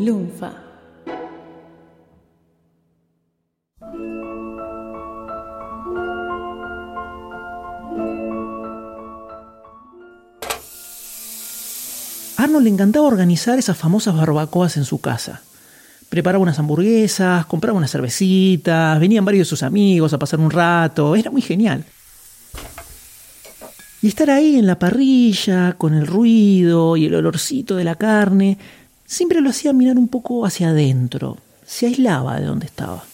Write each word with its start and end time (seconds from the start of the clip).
Lunfa. 0.00 0.50
Arnold 12.38 12.64
le 12.64 12.70
encantaba 12.70 13.06
organizar 13.06 13.58
esas 13.58 13.76
famosas 13.76 14.16
barbacoas 14.16 14.78
en 14.78 14.86
su 14.86 15.02
casa. 15.02 15.42
Preparaba 16.08 16.42
unas 16.42 16.58
hamburguesas, 16.58 17.44
compraba 17.44 17.76
unas 17.76 17.90
cervecitas, 17.90 18.98
venían 18.98 19.26
varios 19.26 19.48
de 19.48 19.50
sus 19.50 19.62
amigos 19.62 20.14
a 20.14 20.18
pasar 20.18 20.40
un 20.40 20.50
rato, 20.50 21.14
era 21.14 21.30
muy 21.30 21.42
genial. 21.42 21.84
Y 24.00 24.08
estar 24.08 24.30
ahí 24.30 24.56
en 24.56 24.66
la 24.66 24.78
parrilla, 24.78 25.74
con 25.76 25.92
el 25.92 26.06
ruido 26.06 26.96
y 26.96 27.04
el 27.04 27.14
olorcito 27.14 27.76
de 27.76 27.84
la 27.84 27.96
carne, 27.96 28.56
siempre 29.10 29.40
lo 29.40 29.50
hacía 29.50 29.72
mirar 29.72 29.98
un 29.98 30.06
poco 30.06 30.46
hacia 30.46 30.70
adentro, 30.70 31.36
se 31.66 31.86
aislaba 31.86 32.38
de 32.38 32.46
donde 32.46 32.66
estaba. 32.66 33.04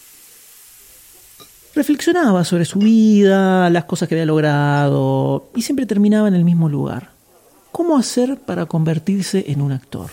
Reflexionaba 1.75 2.45
sobre 2.45 2.67
su 2.67 2.79
vida, 2.79 3.71
las 3.71 3.85
cosas 3.85 4.07
que 4.07 4.15
había 4.15 4.27
logrado, 4.27 5.51
y 5.57 5.63
siempre 5.63 5.87
terminaba 5.87 6.29
en 6.29 6.35
el 6.35 6.45
mismo 6.45 6.69
lugar. 6.69 7.11
¿Cómo 7.73 7.97
hacer 7.97 8.39
para 8.39 8.67
convertirse 8.67 9.47
en 9.49 9.63
un 9.63 9.73
actor? 9.73 10.11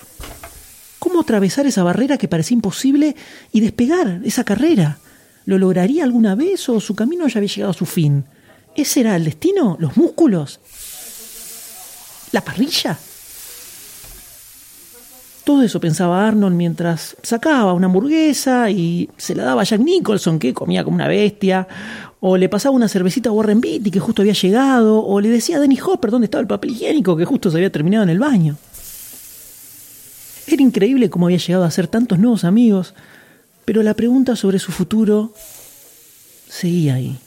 ¿Cómo 0.99 1.21
atravesar 1.21 1.67
esa 1.67 1.83
barrera 1.83 2.17
que 2.17 2.29
parecía 2.29 2.55
imposible 2.55 3.15
y 3.51 3.59
despegar 3.59 4.21
esa 4.23 4.45
carrera? 4.45 4.99
¿Lo 5.45 5.57
lograría 5.57 6.05
alguna 6.05 6.35
vez 6.35 6.67
o 6.69 6.79
su 6.79 6.95
camino 6.95 7.27
ya 7.27 7.39
había 7.39 7.53
llegado 7.53 7.71
a 7.71 7.77
su 7.77 7.85
fin? 7.85 8.23
¿Ese 8.73 9.01
era 9.01 9.17
el 9.17 9.25
destino? 9.25 9.75
¿Los 9.79 9.97
músculos? 9.97 10.61
¿La 12.31 12.41
parrilla? 12.41 12.97
Todo 15.43 15.61
eso 15.61 15.81
pensaba 15.81 16.25
Arnold 16.25 16.55
mientras 16.55 17.17
sacaba 17.21 17.73
una 17.73 17.87
hamburguesa 17.87 18.69
y 18.69 19.09
se 19.17 19.35
la 19.35 19.43
daba 19.43 19.63
a 19.63 19.65
Jack 19.65 19.81
Nicholson, 19.81 20.39
que 20.39 20.53
comía 20.53 20.85
como 20.85 20.95
una 20.95 21.09
bestia, 21.09 21.67
o 22.21 22.37
le 22.37 22.47
pasaba 22.47 22.73
una 22.73 22.87
cervecita 22.87 23.29
a 23.29 23.33
Warren 23.33 23.59
Beatty, 23.59 23.91
que 23.91 23.99
justo 23.99 24.21
había 24.21 24.33
llegado, 24.33 25.05
o 25.05 25.19
le 25.19 25.27
decía 25.27 25.57
a 25.57 25.59
Denny 25.59 25.77
Hopper 25.81 26.11
dónde 26.11 26.25
estaba 26.25 26.41
el 26.41 26.47
papel 26.47 26.71
higiénico, 26.71 27.17
que 27.17 27.25
justo 27.25 27.51
se 27.51 27.57
había 27.57 27.71
terminado 27.71 28.03
en 28.03 28.09
el 28.09 28.19
baño. 28.19 28.55
Era 30.47 30.61
increíble 30.61 31.09
cómo 31.09 31.25
había 31.25 31.39
llegado 31.39 31.65
a 31.65 31.67
hacer 31.67 31.87
tantos 31.87 32.19
nuevos 32.19 32.45
amigos, 32.45 32.93
pero 33.65 33.83
la 33.83 33.93
pregunta 33.95 34.37
sobre 34.37 34.59
su 34.59 34.71
futuro 34.71 35.33
seguía 36.47 36.95
ahí. 36.95 37.17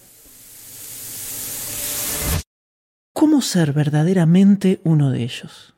¿Cómo 3.13 3.43
ser 3.43 3.75
verdaderamente 3.75 4.81
uno 4.85 5.11
de 5.11 5.23
ellos? 5.23 5.76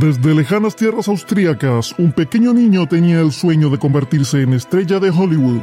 Desde 0.00 0.32
lejanas 0.32 0.76
tierras 0.76 1.08
austríacas, 1.08 1.92
un 1.98 2.12
pequeño 2.12 2.52
niño 2.52 2.86
tenía 2.86 3.20
el 3.20 3.32
sueño 3.32 3.68
de 3.68 3.78
convertirse 3.78 4.42
en 4.42 4.52
estrella 4.52 5.00
de 5.00 5.10
Hollywood. 5.10 5.60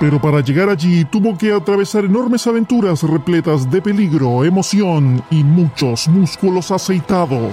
Pero 0.00 0.18
para 0.22 0.40
llegar 0.40 0.70
allí 0.70 1.04
tuvo 1.04 1.36
que 1.36 1.52
atravesar 1.52 2.06
enormes 2.06 2.46
aventuras 2.46 3.02
repletas 3.02 3.70
de 3.70 3.82
peligro, 3.82 4.42
emoción 4.42 5.22
y 5.30 5.44
muchos 5.44 6.08
músculos 6.08 6.70
aceitados. 6.70 7.52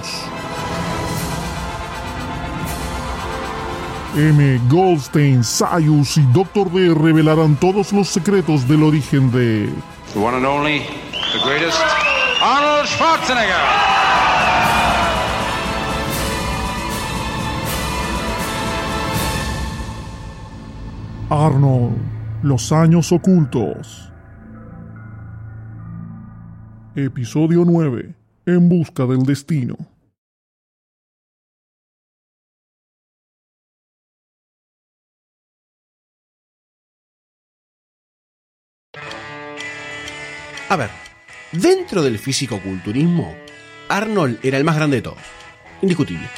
M. 4.16 4.58
Goldstein, 4.70 5.44
Sayus 5.44 6.16
y 6.16 6.22
Dr. 6.32 6.70
D 6.70 6.94
revelarán 6.94 7.56
todos 7.56 7.92
los 7.92 8.08
secretos 8.08 8.66
del 8.66 8.84
origen 8.84 9.30
de 9.30 9.68
Arnold 12.42 12.86
Schwarzenegger. 12.86 13.54
Arnold, 21.30 21.96
los 22.42 22.72
años 22.72 23.10
ocultos. 23.10 24.12
Episodio 26.94 27.64
9. 27.64 28.14
En 28.46 28.68
busca 28.68 29.06
del 29.06 29.22
destino. 29.24 29.76
A 40.68 40.76
ver, 40.76 40.90
dentro 41.60 42.02
del 42.02 42.18
físico-culturismo, 42.18 43.34
Arnold 43.88 44.38
era 44.42 44.58
el 44.58 44.64
más 44.64 44.76
grande 44.76 44.96
de 44.96 45.02
todos. 45.02 45.18
Indiscutible. 45.82 46.28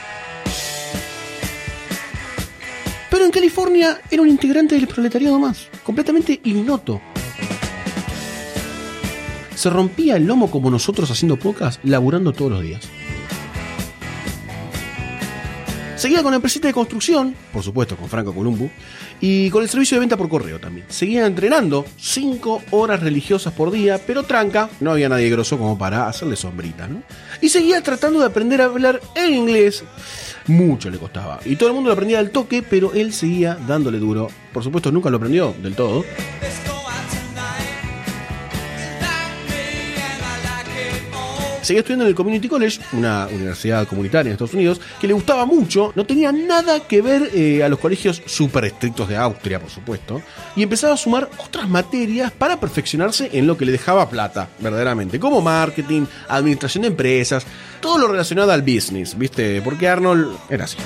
Pero 3.10 3.24
en 3.24 3.30
California 3.30 4.00
era 4.10 4.22
un 4.22 4.28
integrante 4.28 4.74
del 4.74 4.86
proletariado 4.86 5.38
más, 5.38 5.68
completamente 5.82 6.40
ignoto. 6.44 7.00
Se 9.54 9.70
rompía 9.70 10.16
el 10.16 10.26
lomo 10.26 10.50
como 10.50 10.70
nosotros 10.70 11.10
haciendo 11.10 11.36
pocas, 11.36 11.80
laburando 11.82 12.32
todos 12.32 12.52
los 12.52 12.62
días. 12.62 12.88
Seguía 15.98 16.22
con 16.22 16.30
la 16.30 16.36
empresita 16.36 16.68
de 16.68 16.74
construcción, 16.74 17.34
por 17.52 17.64
supuesto 17.64 17.96
con 17.96 18.08
Franco 18.08 18.32
Columbu, 18.32 18.70
y 19.20 19.50
con 19.50 19.64
el 19.64 19.68
servicio 19.68 19.96
de 19.96 20.00
venta 20.00 20.16
por 20.16 20.28
correo 20.28 20.60
también. 20.60 20.86
Seguía 20.88 21.26
entrenando 21.26 21.84
5 21.96 22.62
horas 22.70 23.00
religiosas 23.00 23.52
por 23.52 23.72
día, 23.72 24.00
pero 24.06 24.22
tranca, 24.22 24.70
no 24.78 24.92
había 24.92 25.08
nadie 25.08 25.28
grosso 25.28 25.58
como 25.58 25.76
para 25.76 26.06
hacerle 26.06 26.36
sombrita, 26.36 26.86
¿no? 26.86 27.02
Y 27.40 27.48
seguía 27.48 27.82
tratando 27.82 28.20
de 28.20 28.26
aprender 28.26 28.62
a 28.62 28.66
hablar 28.66 29.00
en 29.16 29.34
inglés. 29.34 29.82
Mucho 30.46 30.88
le 30.88 30.98
costaba. 30.98 31.40
Y 31.44 31.56
todo 31.56 31.70
el 31.70 31.74
mundo 31.74 31.88
lo 31.88 31.94
aprendía 31.94 32.20
al 32.20 32.30
toque, 32.30 32.62
pero 32.62 32.94
él 32.94 33.12
seguía 33.12 33.58
dándole 33.66 33.98
duro. 33.98 34.28
Por 34.52 34.62
supuesto, 34.62 34.92
nunca 34.92 35.10
lo 35.10 35.16
aprendió 35.16 35.52
del 35.60 35.74
todo. 35.74 36.04
Seguía 41.68 41.80
estudiando 41.80 42.06
en 42.06 42.08
el 42.08 42.14
Community 42.14 42.48
College, 42.48 42.80
una 42.94 43.26
universidad 43.26 43.86
comunitaria 43.86 44.30
en 44.30 44.32
Estados 44.32 44.54
Unidos, 44.54 44.80
que 44.98 45.06
le 45.06 45.12
gustaba 45.12 45.44
mucho, 45.44 45.92
no 45.94 46.06
tenía 46.06 46.32
nada 46.32 46.80
que 46.80 47.02
ver 47.02 47.28
eh, 47.34 47.62
a 47.62 47.68
los 47.68 47.78
colegios 47.78 48.22
súper 48.24 48.64
estrictos 48.64 49.06
de 49.06 49.18
Austria, 49.18 49.60
por 49.60 49.68
supuesto, 49.68 50.22
y 50.56 50.62
empezaba 50.62 50.94
a 50.94 50.96
sumar 50.96 51.28
otras 51.36 51.68
materias 51.68 52.32
para 52.32 52.58
perfeccionarse 52.58 53.28
en 53.34 53.46
lo 53.46 53.58
que 53.58 53.66
le 53.66 53.72
dejaba 53.72 54.08
plata, 54.08 54.48
verdaderamente, 54.60 55.20
como 55.20 55.42
marketing, 55.42 56.06
administración 56.28 56.80
de 56.80 56.88
empresas, 56.88 57.44
todo 57.80 57.98
lo 57.98 58.08
relacionado 58.08 58.50
al 58.50 58.62
business, 58.62 59.18
¿viste? 59.18 59.60
Porque 59.60 59.88
Arnold 59.88 60.38
era 60.48 60.64
así. 60.64 60.78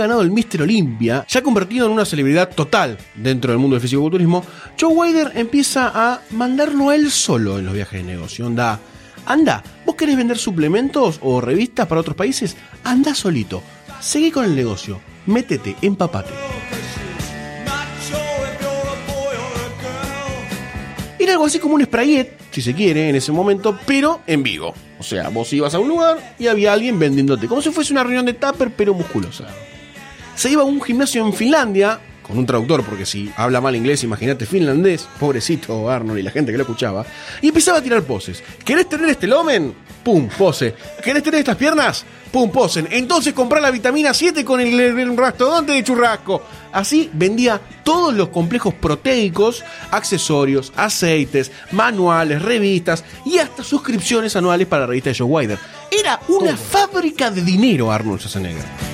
Ganado 0.00 0.22
el 0.22 0.30
Mr. 0.30 0.62
Olympia, 0.62 1.24
ya 1.28 1.42
convertido 1.42 1.86
en 1.86 1.92
una 1.92 2.04
celebridad 2.04 2.50
total 2.50 2.98
dentro 3.14 3.52
del 3.52 3.60
mundo 3.60 3.74
del 3.74 3.82
fisicoculturismo, 3.82 4.44
Joe 4.78 4.92
Weider 4.92 5.32
empieza 5.34 5.92
a 5.94 6.20
mandarlo 6.30 6.88
a 6.88 6.96
él 6.96 7.10
solo 7.10 7.58
en 7.58 7.66
los 7.66 7.74
viajes 7.74 8.04
de 8.04 8.12
negocio. 8.12 8.46
Anda, 8.46 8.80
anda, 9.26 9.62
¿vos 9.84 9.94
querés 9.94 10.16
vender 10.16 10.38
suplementos 10.38 11.18
o 11.22 11.40
revistas 11.40 11.86
para 11.86 12.00
otros 12.00 12.16
países? 12.16 12.56
Anda 12.84 13.14
solito, 13.14 13.62
seguí 14.00 14.30
con 14.30 14.44
el 14.44 14.56
negocio, 14.56 15.00
métete, 15.26 15.76
empapate. 15.82 16.30
Era 21.18 21.32
algo 21.32 21.44
así 21.44 21.58
como 21.58 21.74
un 21.74 21.84
sprayet, 21.84 22.38
si 22.50 22.62
se 22.62 22.74
quiere, 22.74 23.10
en 23.10 23.16
ese 23.16 23.30
momento, 23.30 23.78
pero 23.86 24.22
en 24.26 24.42
vivo. 24.42 24.74
O 24.98 25.02
sea, 25.02 25.28
vos 25.28 25.52
ibas 25.52 25.74
a 25.74 25.78
un 25.78 25.88
lugar 25.88 26.34
y 26.38 26.46
había 26.46 26.72
alguien 26.72 26.98
vendiéndote, 26.98 27.46
como 27.46 27.60
si 27.60 27.70
fuese 27.70 27.92
una 27.92 28.02
reunión 28.02 28.24
de 28.24 28.32
tupper, 28.32 28.70
pero 28.74 28.94
musculosa. 28.94 29.46
Se 30.40 30.50
iba 30.50 30.62
a 30.62 30.64
un 30.64 30.80
gimnasio 30.80 31.26
en 31.26 31.34
Finlandia, 31.34 32.00
con 32.26 32.38
un 32.38 32.46
traductor, 32.46 32.82
porque 32.82 33.04
si 33.04 33.30
habla 33.36 33.60
mal 33.60 33.76
inglés, 33.76 34.04
imagínate 34.04 34.46
finlandés, 34.46 35.06
pobrecito 35.18 35.90
Arnold 35.90 36.18
y 36.18 36.22
la 36.22 36.30
gente 36.30 36.50
que 36.50 36.56
lo 36.56 36.62
escuchaba, 36.62 37.04
y 37.42 37.48
empezaba 37.48 37.76
a 37.76 37.82
tirar 37.82 38.02
poses. 38.04 38.42
¿Querés 38.64 38.88
tener 38.88 39.10
este 39.10 39.26
lomen? 39.26 39.74
¡Pum! 40.02 40.30
Pose. 40.38 40.74
¿Querés 41.04 41.22
tener 41.22 41.40
estas 41.40 41.56
piernas? 41.56 42.06
¡Pum! 42.32 42.50
Posen. 42.50 42.88
Entonces 42.90 43.34
comprá 43.34 43.60
la 43.60 43.70
vitamina 43.70 44.14
7 44.14 44.42
con 44.42 44.62
el, 44.62 44.80
el 44.80 45.12
mastodonte 45.12 45.72
de 45.72 45.84
churrasco. 45.84 46.42
Así 46.72 47.10
vendía 47.12 47.60
todos 47.84 48.14
los 48.14 48.30
complejos 48.30 48.72
proteicos, 48.72 49.62
accesorios, 49.90 50.72
aceites, 50.74 51.52
manuales, 51.72 52.40
revistas 52.40 53.04
y 53.26 53.36
hasta 53.36 53.62
suscripciones 53.62 54.34
anuales 54.36 54.66
para 54.66 54.84
la 54.84 54.86
revista 54.86 55.10
de 55.10 55.18
Joe 55.18 55.26
Wider. 55.26 55.58
Era 55.90 56.18
una 56.28 56.56
fábrica 56.56 57.30
de 57.30 57.42
dinero 57.42 57.92
Arnold 57.92 58.20
Schwarzenegger. 58.20 58.89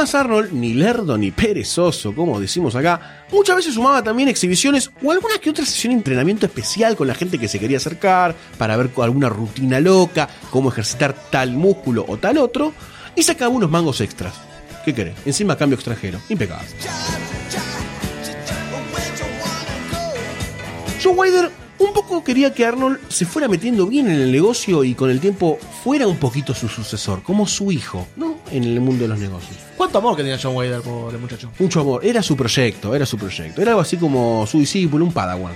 Además, 0.00 0.14
Arnold, 0.14 0.52
ni 0.54 0.72
lerdo 0.72 1.18
ni 1.18 1.30
perezoso, 1.30 2.14
como 2.14 2.40
decimos 2.40 2.74
acá, 2.74 3.26
muchas 3.30 3.56
veces 3.56 3.74
sumaba 3.74 4.02
también 4.02 4.30
exhibiciones 4.30 4.90
o 5.02 5.12
alguna 5.12 5.36
que 5.36 5.50
otra 5.50 5.66
sesión 5.66 5.90
de 5.92 5.98
entrenamiento 5.98 6.46
especial 6.46 6.96
con 6.96 7.06
la 7.06 7.14
gente 7.14 7.38
que 7.38 7.48
se 7.48 7.58
quería 7.58 7.76
acercar 7.76 8.34
para 8.56 8.78
ver 8.78 8.90
alguna 8.96 9.28
rutina 9.28 9.78
loca, 9.78 10.26
cómo 10.48 10.70
ejercitar 10.70 11.14
tal 11.28 11.52
músculo 11.52 12.06
o 12.08 12.16
tal 12.16 12.38
otro, 12.38 12.72
y 13.14 13.22
sacaba 13.22 13.54
unos 13.54 13.70
mangos 13.70 14.00
extras. 14.00 14.32
¿Qué 14.86 14.94
querés? 14.94 15.16
Encima 15.26 15.54
cambio 15.54 15.74
extranjero. 15.74 16.18
Impecable. 16.30 16.66
Joe 21.02 21.12
Wider 21.12 21.50
un 21.80 21.92
poco 21.92 22.24
quería 22.24 22.54
que 22.54 22.64
Arnold 22.64 23.00
se 23.08 23.26
fuera 23.26 23.48
metiendo 23.48 23.86
bien 23.86 24.08
en 24.08 24.20
el 24.20 24.32
negocio 24.32 24.82
y 24.82 24.94
con 24.94 25.10
el 25.10 25.20
tiempo 25.20 25.58
fuera 25.84 26.06
un 26.06 26.16
poquito 26.16 26.54
su 26.54 26.68
sucesor, 26.68 27.22
como 27.22 27.46
su 27.46 27.70
hijo, 27.70 28.06
¿no? 28.16 28.39
En 28.52 28.64
el 28.64 28.80
mundo 28.80 29.02
de 29.04 29.08
los 29.08 29.18
negocios. 29.18 29.56
¿Cuánto 29.76 29.98
amor 29.98 30.16
que 30.16 30.22
tenía 30.22 30.38
John 30.42 30.56
Wader 30.56 30.80
por 30.80 31.14
el 31.14 31.20
muchacho? 31.20 31.50
Mucho 31.58 31.80
amor, 31.80 32.04
era 32.04 32.22
su 32.22 32.36
proyecto, 32.36 32.94
era 32.94 33.06
su 33.06 33.16
proyecto. 33.16 33.62
Era 33.62 33.72
algo 33.72 33.80
así 33.80 33.96
como 33.96 34.46
su 34.46 34.58
discípulo, 34.58 35.04
un 35.04 35.12
padawan. 35.12 35.52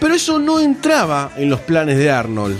Pero 0.00 0.14
eso 0.14 0.38
no 0.38 0.60
entraba 0.60 1.32
en 1.36 1.50
los 1.50 1.60
planes 1.60 1.98
de 1.98 2.10
Arnold. 2.10 2.56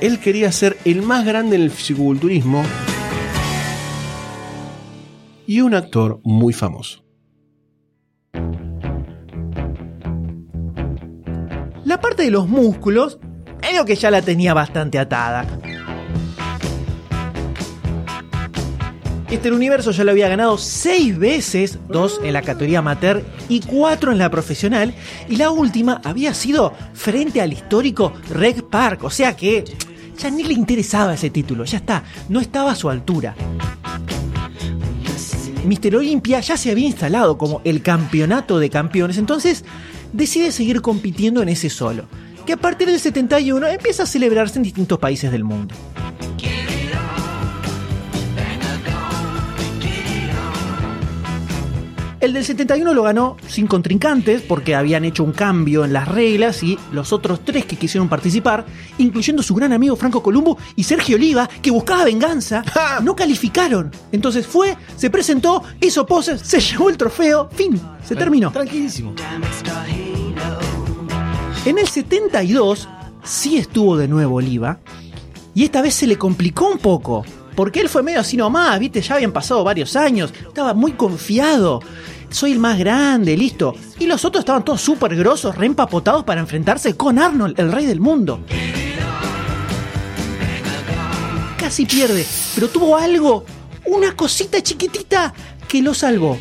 Él 0.00 0.18
quería 0.18 0.52
ser 0.52 0.76
el 0.84 1.02
más 1.02 1.24
grande 1.24 1.56
en 1.56 1.62
el 1.62 1.70
fisiculturismo 1.70 2.62
y 5.46 5.60
un 5.60 5.74
actor 5.74 6.20
muy 6.24 6.52
famoso. 6.52 7.04
La 11.84 12.00
parte 12.00 12.24
de 12.24 12.30
los 12.30 12.48
músculos 12.48 13.18
lo 13.72 13.84
que 13.84 13.96
ya 13.96 14.10
la 14.10 14.20
tenía 14.20 14.52
bastante 14.52 14.98
atada. 14.98 15.46
Este 19.30 19.50
universo 19.50 19.90
ya 19.90 20.04
lo 20.04 20.12
había 20.12 20.28
ganado 20.28 20.58
seis 20.58 21.18
veces, 21.18 21.78
dos 21.88 22.20
en 22.22 22.34
la 22.34 22.42
categoría 22.42 22.78
amateur 22.78 23.24
y 23.48 23.60
cuatro 23.60 24.12
en 24.12 24.18
la 24.18 24.30
profesional, 24.30 24.94
y 25.28 25.36
la 25.36 25.50
última 25.50 26.00
había 26.04 26.34
sido 26.34 26.72
frente 26.92 27.40
al 27.40 27.52
histórico 27.52 28.12
Reg 28.30 28.62
Park, 28.64 29.02
o 29.02 29.10
sea 29.10 29.34
que 29.34 29.64
ya 30.16 30.30
ni 30.30 30.44
le 30.44 30.54
interesaba 30.54 31.14
ese 31.14 31.30
título, 31.30 31.64
ya 31.64 31.78
está, 31.78 32.04
no 32.28 32.38
estaba 32.38 32.72
a 32.72 32.76
su 32.76 32.88
altura. 32.88 33.34
Mister 35.64 35.96
Olympia 35.96 36.38
ya 36.38 36.56
se 36.56 36.70
había 36.70 36.86
instalado 36.86 37.36
como 37.36 37.60
el 37.64 37.82
campeonato 37.82 38.60
de 38.60 38.70
campeones, 38.70 39.18
entonces 39.18 39.64
decide 40.12 40.52
seguir 40.52 40.80
compitiendo 40.80 41.42
en 41.42 41.48
ese 41.48 41.70
solo, 41.70 42.04
que 42.44 42.52
a 42.52 42.56
partir 42.56 42.88
del 42.88 43.00
71 43.00 43.66
empieza 43.66 44.04
a 44.04 44.06
celebrarse 44.06 44.58
en 44.58 44.62
distintos 44.62 44.98
países 44.98 45.30
del 45.30 45.44
mundo. 45.44 45.74
El 52.24 52.32
del 52.32 52.42
71 52.42 52.94
lo 52.94 53.02
ganó 53.02 53.36
sin 53.48 53.66
contrincantes 53.66 54.40
porque 54.40 54.74
habían 54.74 55.04
hecho 55.04 55.22
un 55.22 55.32
cambio 55.32 55.84
en 55.84 55.92
las 55.92 56.08
reglas 56.08 56.62
y 56.62 56.78
los 56.90 57.12
otros 57.12 57.44
tres 57.44 57.66
que 57.66 57.76
quisieron 57.76 58.08
participar, 58.08 58.64
incluyendo 58.96 59.42
su 59.42 59.54
gran 59.54 59.74
amigo 59.74 59.94
Franco 59.94 60.22
Columbo 60.22 60.56
y 60.74 60.84
Sergio 60.84 61.16
Oliva, 61.16 61.46
que 61.60 61.70
buscaba 61.70 62.02
venganza, 62.02 62.64
no 63.02 63.14
calificaron. 63.14 63.90
Entonces 64.10 64.46
fue, 64.46 64.74
se 64.96 65.10
presentó, 65.10 65.64
hizo 65.82 66.06
poses, 66.06 66.40
se 66.40 66.60
llevó 66.62 66.88
el 66.88 66.96
trofeo, 66.96 67.50
fin, 67.52 67.78
se 68.02 68.16
terminó. 68.16 68.50
Tranquilísimo. 68.50 69.14
En 71.66 71.78
el 71.78 71.88
72 71.88 72.88
sí 73.22 73.56
estuvo 73.56 73.96
de 73.96 74.06
nuevo 74.06 74.36
Oliva 74.36 74.80
y 75.54 75.64
esta 75.64 75.80
vez 75.80 75.94
se 75.94 76.06
le 76.06 76.18
complicó 76.18 76.68
un 76.68 76.76
poco. 76.76 77.24
Porque 77.56 77.80
él 77.80 77.88
fue 77.88 78.02
medio 78.02 78.20
así 78.20 78.36
nomás, 78.36 78.78
viste, 78.78 79.00
ya 79.00 79.14
habían 79.14 79.32
pasado 79.32 79.64
varios 79.64 79.96
años, 79.96 80.34
estaba 80.46 80.74
muy 80.74 80.92
confiado. 80.92 81.80
Soy 82.28 82.52
el 82.52 82.58
más 82.58 82.78
grande, 82.78 83.34
listo. 83.34 83.74
Y 83.98 84.06
los 84.06 84.26
otros 84.26 84.40
estaban 84.40 84.62
todos 84.62 84.82
súper 84.82 85.16
grosos, 85.16 85.56
reempapotados 85.56 86.24
para 86.24 86.42
enfrentarse 86.42 86.96
con 86.96 87.18
Arnold, 87.18 87.58
el 87.58 87.72
rey 87.72 87.86
del 87.86 88.00
mundo. 88.00 88.40
Casi 91.56 91.86
pierde, 91.86 92.26
pero 92.54 92.68
tuvo 92.68 92.96
algo, 92.98 93.46
una 93.86 94.14
cosita 94.14 94.62
chiquitita 94.62 95.32
que 95.66 95.80
lo 95.80 95.94
salvó. 95.94 96.36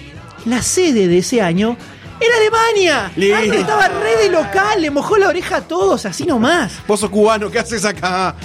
La 0.46 0.62
sede 0.62 1.08
de 1.08 1.20
ese 1.20 1.42
año 1.42 1.78
era 2.24 2.38
Alemania. 2.38 3.06
Arnold 3.38 3.54
estaba 3.60 3.88
re 3.88 4.18
de 4.24 4.30
local, 4.30 4.82
le 4.82 4.92
mojó 4.92 5.18
la 5.18 5.28
oreja 5.28 5.58
a 5.58 5.62
todos, 5.62 6.06
así 6.06 6.26
nomás. 6.26 6.74
Vos 6.88 7.00
sos 7.00 7.10
cubano, 7.10 7.50
¿qué 7.52 7.60
haces 7.60 7.86
acá? 7.86 8.36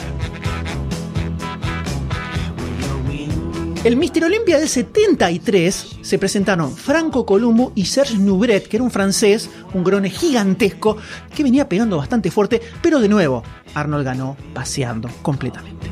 El 3.84 3.96
Mister 3.96 4.24
Olympia 4.24 4.58
del 4.58 4.68
73 4.68 5.98
se 6.02 6.18
presentaron 6.18 6.76
Franco 6.76 7.24
Columbo 7.24 7.72
y 7.76 7.84
Serge 7.84 8.18
Nubret, 8.18 8.66
que 8.66 8.76
era 8.76 8.84
un 8.84 8.90
francés, 8.90 9.48
un 9.72 9.84
grone 9.84 10.10
gigantesco, 10.10 10.96
que 11.34 11.44
venía 11.44 11.68
pegando 11.68 11.96
bastante 11.96 12.30
fuerte, 12.30 12.60
pero 12.82 12.98
de 12.98 13.08
nuevo, 13.08 13.44
Arnold 13.74 14.04
ganó 14.04 14.36
paseando 14.52 15.08
completamente. 15.22 15.88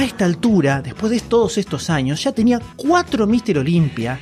A 0.00 0.04
esta 0.04 0.24
altura, 0.24 0.80
después 0.80 1.12
de 1.12 1.20
todos 1.20 1.58
estos 1.58 1.90
años, 1.90 2.24
ya 2.24 2.32
tenía 2.32 2.58
cuatro 2.74 3.26
Mister 3.26 3.58
Olympia, 3.58 4.18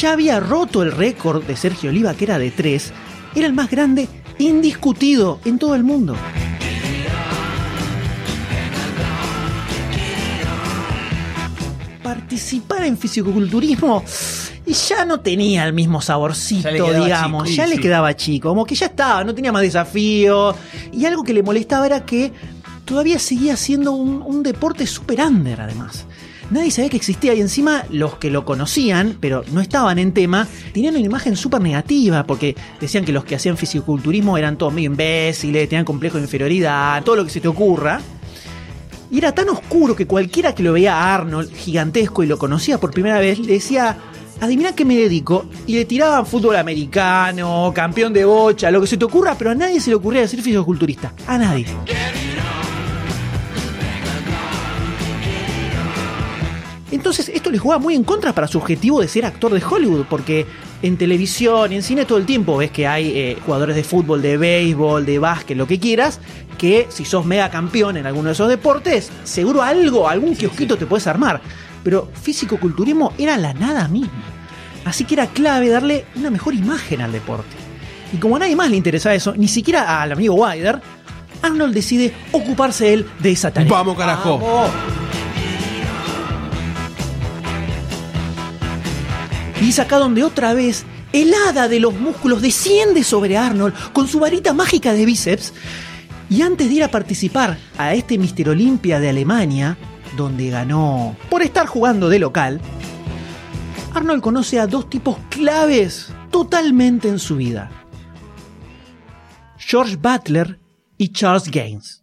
ya 0.00 0.12
había 0.12 0.38
roto 0.38 0.84
el 0.84 0.92
récord 0.92 1.42
de 1.42 1.56
Sergio 1.56 1.90
Oliva, 1.90 2.14
que 2.14 2.26
era 2.26 2.38
de 2.38 2.52
tres, 2.52 2.92
era 3.34 3.48
el 3.48 3.52
más 3.52 3.68
grande 3.68 4.06
indiscutido 4.38 5.40
en 5.44 5.58
todo 5.58 5.74
el 5.74 5.82
mundo. 5.82 6.16
participar 12.04 12.84
en 12.84 12.96
fisicoculturismo 12.96 14.04
y 14.66 14.72
ya 14.72 15.04
no 15.04 15.20
tenía 15.20 15.64
el 15.64 15.72
mismo 15.72 16.00
saborcito, 16.00 16.68
Ya 16.70 17.04
digamos, 17.04 17.48
chico, 17.48 17.56
ya 17.56 17.66
le 17.66 17.78
quedaba 17.78 18.14
chico, 18.16 18.48
como 18.48 18.64
que 18.64 18.74
ya 18.74 18.86
estaba, 18.86 19.22
no 19.22 19.32
tenía 19.34 19.52
más 19.52 19.62
desafío. 19.62 20.54
Y 20.92 21.04
algo 21.04 21.22
que 21.22 21.32
le 21.32 21.42
molestaba 21.42 21.86
era 21.86 22.04
que 22.04 22.32
todavía 22.86 23.18
seguía 23.18 23.56
siendo 23.56 23.92
un, 23.92 24.42
deporte 24.42 24.86
super 24.86 25.20
under, 25.20 25.60
además. 25.60 26.06
Nadie 26.50 26.70
sabía 26.70 26.88
que 26.88 26.96
existía 26.96 27.34
y 27.34 27.40
encima 27.40 27.84
los 27.90 28.16
que 28.18 28.30
lo 28.30 28.44
conocían, 28.44 29.18
pero 29.20 29.44
no 29.52 29.60
estaban 29.60 29.98
en 29.98 30.12
tema, 30.12 30.46
tenían 30.72 30.94
una 30.94 31.04
imagen 31.04 31.36
súper 31.36 31.60
negativa 31.60 32.24
porque 32.24 32.54
decían 32.80 33.04
que 33.04 33.10
los 33.10 33.24
que 33.24 33.34
hacían 33.34 33.56
fisiculturismo 33.56 34.38
eran 34.38 34.56
todos 34.56 34.72
medio 34.72 34.86
imbéciles, 34.86 35.68
tenían 35.68 35.84
complejo 35.84 36.18
de 36.18 36.24
inferioridad, 36.24 37.02
todo 37.02 37.16
lo 37.16 37.24
que 37.24 37.30
se 37.30 37.40
te 37.40 37.48
ocurra. 37.48 38.00
Y 39.10 39.18
era 39.18 39.32
tan 39.32 39.48
oscuro 39.48 39.96
que 39.96 40.06
cualquiera 40.06 40.54
que 40.54 40.62
lo 40.62 40.72
veía 40.72 40.94
a 40.94 41.14
Arnold 41.16 41.52
gigantesco 41.52 42.22
y 42.22 42.26
lo 42.26 42.38
conocía 42.38 42.78
por 42.78 42.92
primera 42.92 43.18
vez 43.18 43.40
le 43.40 43.54
decía, 43.54 43.98
adivina 44.40 44.74
qué 44.74 44.84
me 44.84 44.96
dedico. 44.96 45.46
Y 45.66 45.74
le 45.74 45.84
tiraban 45.84 46.26
fútbol 46.26 46.56
americano, 46.56 47.72
campeón 47.74 48.12
de 48.12 48.24
bocha, 48.24 48.70
lo 48.70 48.80
que 48.80 48.86
se 48.86 48.96
te 48.96 49.04
ocurra, 49.04 49.34
pero 49.36 49.50
a 49.50 49.54
nadie 49.54 49.80
se 49.80 49.90
le 49.90 49.96
ocurría 49.96 50.22
decir 50.22 50.42
fisiculturista. 50.42 51.12
A 51.26 51.38
nadie. 51.38 51.66
Entonces 56.90 57.28
esto 57.28 57.50
le 57.50 57.58
jugaba 57.58 57.82
muy 57.82 57.94
en 57.94 58.04
contra 58.04 58.32
para 58.32 58.46
su 58.46 58.58
objetivo 58.58 59.00
de 59.00 59.08
ser 59.08 59.24
actor 59.24 59.52
de 59.52 59.62
Hollywood, 59.64 60.06
porque 60.08 60.46
en 60.82 60.96
televisión 60.96 61.72
y 61.72 61.76
en 61.76 61.82
cine 61.82 62.04
todo 62.04 62.18
el 62.18 62.26
tiempo 62.26 62.56
ves 62.56 62.70
que 62.70 62.86
hay 62.86 63.08
eh, 63.08 63.38
jugadores 63.44 63.74
de 63.74 63.82
fútbol, 63.82 64.22
de 64.22 64.36
béisbol, 64.36 65.04
de 65.04 65.18
básquet, 65.18 65.56
lo 65.56 65.66
que 65.66 65.80
quieras, 65.80 66.20
que 66.58 66.86
si 66.88 67.04
sos 67.04 67.26
mega 67.26 67.50
campeón 67.50 67.96
en 67.96 68.06
alguno 68.06 68.28
de 68.28 68.34
esos 68.34 68.48
deportes, 68.48 69.10
seguro 69.24 69.62
algo, 69.62 70.08
algún 70.08 70.36
kiosquito 70.36 70.76
te 70.76 70.86
puedes 70.86 71.06
armar. 71.06 71.40
Pero 71.82 72.08
físico-culturismo 72.20 73.12
era 73.18 73.36
la 73.36 73.52
nada 73.52 73.88
misma. 73.88 74.22
Así 74.84 75.04
que 75.04 75.14
era 75.14 75.26
clave 75.26 75.68
darle 75.68 76.04
una 76.14 76.30
mejor 76.30 76.54
imagen 76.54 77.00
al 77.00 77.10
deporte. 77.10 77.56
Y 78.12 78.18
como 78.18 78.36
a 78.36 78.38
nadie 78.38 78.54
más 78.54 78.70
le 78.70 78.76
interesaba 78.76 79.14
eso, 79.16 79.34
ni 79.36 79.48
siquiera 79.48 80.00
al 80.00 80.12
amigo 80.12 80.34
Wider, 80.34 80.80
Arnold 81.42 81.74
decide 81.74 82.14
ocuparse 82.30 82.92
él 82.92 83.06
de 83.18 83.32
esa 83.32 83.50
tarea. 83.50 83.70
Vamos, 83.70 83.96
carajo. 83.96 84.38
Vamos. 84.38 85.05
Y 89.60 89.70
es 89.70 89.78
acá 89.78 89.98
donde 89.98 90.22
otra 90.22 90.54
vez 90.54 90.84
el 91.12 91.32
hada 91.34 91.68
de 91.68 91.80
los 91.80 91.94
músculos 91.94 92.42
desciende 92.42 93.02
sobre 93.02 93.36
Arnold 93.36 93.74
con 93.92 94.06
su 94.06 94.20
varita 94.20 94.52
mágica 94.52 94.92
de 94.92 95.06
bíceps. 95.06 95.52
Y 96.28 96.42
antes 96.42 96.68
de 96.68 96.74
ir 96.74 96.84
a 96.84 96.90
participar 96.90 97.56
a 97.78 97.94
este 97.94 98.18
Mister 98.18 98.48
Olimpia 98.48 99.00
de 99.00 99.08
Alemania, 99.08 99.78
donde 100.16 100.50
ganó 100.50 101.16
por 101.30 101.42
estar 101.42 101.66
jugando 101.66 102.08
de 102.08 102.18
local, 102.18 102.60
Arnold 103.94 104.22
conoce 104.22 104.60
a 104.60 104.66
dos 104.66 104.90
tipos 104.90 105.16
claves 105.30 106.12
totalmente 106.30 107.08
en 107.08 107.18
su 107.18 107.36
vida. 107.36 107.70
George 109.56 109.96
Butler 109.96 110.60
y 110.98 111.08
Charles 111.12 111.50
Gaines. 111.50 112.02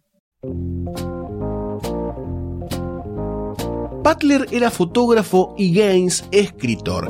Butler 4.04 4.48
era 4.50 4.70
fotógrafo 4.70 5.54
y 5.56 5.72
Gaines 5.72 6.24
escritor. 6.30 7.08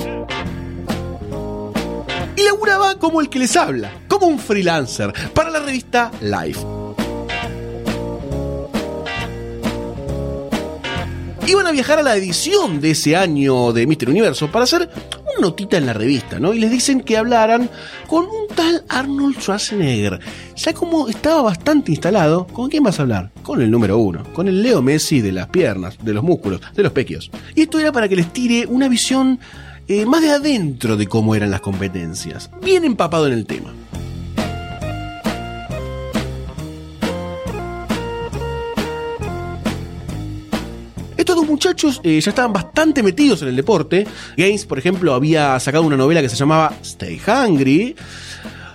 Y 2.37 2.43
laburaba 2.45 3.01
como 3.01 3.21
el 3.21 3.29
que 3.29 3.41
les 3.41 3.57
habla, 3.57 3.91
como 4.07 4.29
un 4.29 4.39
freelancer 4.39 5.13
para 5.35 5.51
la 5.51 5.59
revista 5.59 6.13
Life. 6.21 6.61
Iban 11.49 11.67
a 11.67 11.73
viajar 11.73 11.99
a 11.99 12.05
la 12.05 12.15
edición 12.15 12.81
de 12.81 12.93
ese 12.93 13.17
año 13.17 13.73
de 13.73 13.89
Mister 13.89 14.09
Universo 14.09 14.49
para 14.53 14.63
hacer 14.63 14.89
una 15.37 15.49
notita 15.49 15.77
en 15.77 15.87
la 15.87 15.93
revista, 15.93 16.39
¿no? 16.39 16.55
Y 16.55 16.59
les 16.59 16.71
dicen 16.71 17.01
que 17.01 17.17
hablaran 17.17 17.71
con 18.07 18.25
un 18.25 18.55
tal 18.55 18.85
Arnold 18.89 19.39
Schwarzenegger. 19.39 20.21
Ya 20.57 20.73
como 20.73 21.09
estaba 21.09 21.43
bastante 21.43 21.93
instalado, 21.93 22.47
¿con 22.47 22.71
quién 22.71 22.83
vas 22.83 22.99
a 22.99 23.03
hablar? 23.03 23.31
Con 23.43 23.63
el 23.63 23.71
número 23.71 23.99
uno, 23.99 24.25
con 24.33 24.49
el 24.49 24.63
Leo 24.63 24.83
Messi 24.83 25.21
de 25.21 25.33
las 25.33 25.49
piernas, 25.49 25.97
de 26.03 26.15
los 26.15 26.23
músculos, 26.23 26.61
de 26.75 26.83
los 26.83 26.93
pequios. 26.93 27.31
Y 27.55 27.63
esto 27.63 27.79
era 27.79 27.93
para 27.93 28.09
que 28.09 28.17
les 28.17 28.33
tire 28.33 28.67
una 28.67 28.89
visión 28.89 29.39
eh, 29.89 30.07
más 30.07 30.23
de 30.23 30.31
adentro 30.31 30.97
de 30.97 31.07
cómo 31.07 31.35
eran 31.35 31.51
las 31.51 31.61
competencias, 31.61 32.51
bien 32.63 32.85
empapado 32.85 33.27
en 33.27 33.35
el 33.35 33.47
tema. 33.47 33.73
Estos 41.25 41.47
muchachos 41.47 42.03
eh, 42.05 42.21
ya 42.21 42.29
estaban 42.29 42.53
bastante 42.53 43.03
metidos 43.03 43.41
en 43.41 43.49
el 43.49 43.57
deporte. 43.57 44.07
Gaines, 44.37 44.67
por 44.67 44.79
ejemplo, 44.79 45.15
había 45.15 45.59
sacado 45.59 45.83
una 45.83 45.97
novela 45.97 46.21
que 46.21 46.29
se 46.29 46.37
llamaba 46.37 46.75
Stay 46.83 47.19
Hungry 47.27 47.97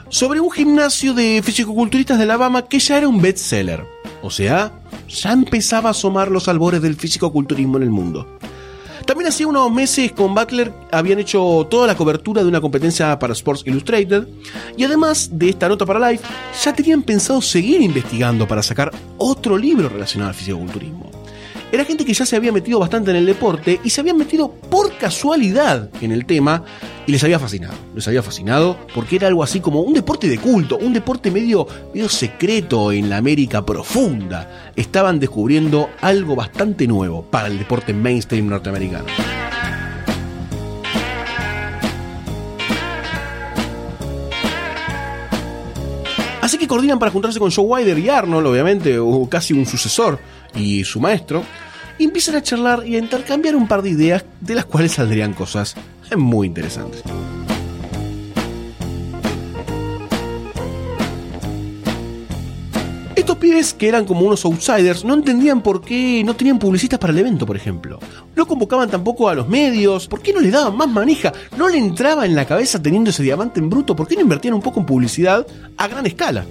sobre 0.09 0.39
un 0.39 0.49
gimnasio 0.49 1.13
de 1.13 1.43
fisicoculturistas 1.43 2.17
de 2.17 2.23
Alabama 2.23 2.63
que 2.63 2.79
ya 2.79 2.97
era 2.97 3.07
un 3.07 3.21
bestseller. 3.21 3.85
O 4.23 4.31
sea, 4.31 4.71
ya 5.07 5.31
empezaba 5.31 5.89
a 5.89 5.91
asomar 5.91 6.31
los 6.31 6.47
albores 6.47 6.81
del 6.81 6.95
fisicoculturismo 6.95 7.77
en 7.77 7.83
el 7.83 7.91
mundo. 7.91 8.39
También 9.05 9.29
hacía 9.29 9.45
unos 9.45 9.71
meses 9.71 10.11
con 10.13 10.33
Butler 10.33 10.73
habían 10.91 11.19
hecho 11.19 11.67
toda 11.69 11.85
la 11.85 11.95
cobertura 11.95 12.41
de 12.41 12.49
una 12.49 12.61
competencia 12.61 13.19
para 13.19 13.33
Sports 13.33 13.61
Illustrated 13.67 14.27
y 14.75 14.83
además 14.83 15.29
de 15.33 15.49
esta 15.49 15.69
nota 15.69 15.85
para 15.85 16.09
Life 16.09 16.25
ya 16.63 16.73
tenían 16.73 17.03
pensado 17.03 17.43
seguir 17.43 17.79
investigando 17.79 18.47
para 18.47 18.63
sacar 18.63 18.91
otro 19.19 19.55
libro 19.55 19.87
relacionado 19.87 20.29
al 20.29 20.35
fisicoculturismo. 20.35 21.18
Era 21.71 21.85
gente 21.85 22.03
que 22.03 22.13
ya 22.13 22.25
se 22.25 22.35
había 22.35 22.51
metido 22.51 22.79
bastante 22.79 23.11
en 23.11 23.17
el 23.17 23.27
deporte 23.27 23.79
y 23.83 23.91
se 23.91 24.01
habían 24.01 24.17
metido 24.17 24.51
por 24.51 24.97
casualidad 24.97 25.91
en 26.01 26.11
el 26.11 26.25
tema 26.25 26.63
y 27.05 27.11
les 27.11 27.23
había 27.23 27.37
fascinado. 27.37 27.75
Les 27.93 28.07
había 28.07 28.23
fascinado 28.23 28.75
porque 28.95 29.17
era 29.17 29.27
algo 29.27 29.43
así 29.43 29.59
como 29.59 29.81
un 29.81 29.93
deporte 29.93 30.27
de 30.27 30.39
culto, 30.39 30.79
un 30.79 30.93
deporte 30.93 31.29
medio, 31.29 31.67
medio 31.93 32.09
secreto 32.09 32.91
en 32.91 33.07
la 33.07 33.17
América 33.17 33.63
profunda. 33.67 34.71
Estaban 34.75 35.19
descubriendo 35.19 35.91
algo 36.01 36.35
bastante 36.35 36.87
nuevo 36.87 37.21
para 37.21 37.49
el 37.49 37.59
deporte 37.59 37.93
mainstream 37.93 38.47
norteamericano. 38.47 39.05
Así 46.41 46.57
que 46.57 46.67
coordinan 46.67 46.97
para 46.97 47.11
juntarse 47.11 47.37
con 47.37 47.51
Joe 47.51 47.63
Wider 47.63 47.99
y 47.99 48.09
Arnold, 48.09 48.47
obviamente, 48.47 48.97
o 48.97 49.29
casi 49.29 49.53
un 49.53 49.67
sucesor 49.67 50.17
y 50.55 50.83
su 50.83 50.99
maestro, 50.99 51.43
empiezan 51.97 52.35
a 52.35 52.43
charlar 52.43 52.87
y 52.87 52.95
a 52.95 52.99
intercambiar 52.99 53.55
un 53.55 53.67
par 53.67 53.81
de 53.81 53.89
ideas 53.89 54.25
de 54.41 54.55
las 54.55 54.65
cuales 54.65 54.93
saldrían 54.93 55.33
cosas 55.33 55.75
muy 56.15 56.47
interesantes. 56.47 57.03
Estos 63.15 63.37
pibes, 63.37 63.73
que 63.73 63.87
eran 63.87 64.05
como 64.05 64.21
unos 64.25 64.43
outsiders, 64.45 65.05
no 65.05 65.13
entendían 65.13 65.61
por 65.61 65.81
qué 65.81 66.23
no 66.25 66.35
tenían 66.35 66.57
publicistas 66.57 66.97
para 66.97 67.13
el 67.13 67.19
evento, 67.19 67.45
por 67.45 67.55
ejemplo. 67.55 67.99
No 68.35 68.47
convocaban 68.47 68.89
tampoco 68.89 69.29
a 69.29 69.35
los 69.35 69.47
medios, 69.47 70.07
¿por 70.07 70.21
qué 70.21 70.33
no 70.33 70.39
le 70.39 70.49
daban 70.49 70.75
más 70.75 70.87
manija? 70.87 71.31
¿No 71.55 71.67
le 71.67 71.77
entraba 71.77 72.25
en 72.25 72.33
la 72.33 72.45
cabeza 72.45 72.81
teniendo 72.81 73.11
ese 73.11 73.21
diamante 73.21 73.59
en 73.59 73.69
bruto? 73.69 73.95
¿Por 73.95 74.07
qué 74.07 74.15
no 74.15 74.21
invertían 74.21 74.55
un 74.55 74.61
poco 74.61 74.79
en 74.79 74.85
publicidad 74.87 75.45
a 75.77 75.87
gran 75.87 76.07
escala? 76.07 76.45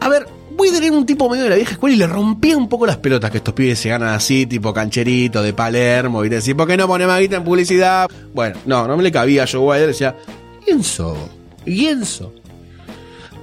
A 0.00 0.08
ver, 0.08 0.26
Wider 0.56 0.82
era 0.82 0.92
un 0.92 1.06
tipo 1.06 1.28
medio 1.28 1.44
de 1.44 1.50
la 1.50 1.56
vieja 1.56 1.72
escuela 1.72 1.94
y 1.94 1.98
le 1.98 2.06
rompía 2.06 2.56
un 2.56 2.68
poco 2.68 2.86
las 2.86 2.96
pelotas 2.98 3.30
que 3.30 3.38
estos 3.38 3.54
pibes 3.54 3.78
se 3.78 3.88
ganan 3.88 4.14
así, 4.14 4.46
tipo 4.46 4.74
cancherito 4.74 5.42
de 5.42 5.52
Palermo, 5.52 6.24
y 6.24 6.28
decía, 6.28 6.54
¿por 6.54 6.66
qué 6.66 6.76
no 6.76 6.86
pone 6.86 7.06
maguita 7.06 7.36
en 7.36 7.44
publicidad? 7.44 8.08
Bueno, 8.34 8.58
no, 8.66 8.86
no 8.86 8.96
me 8.96 9.02
le 9.02 9.12
cabía 9.12 9.44
a 9.44 9.46
Joe 9.46 9.60
Wider, 9.60 9.86
decía, 9.88 10.16
pienso, 10.64 11.16
pienso. 11.64 12.32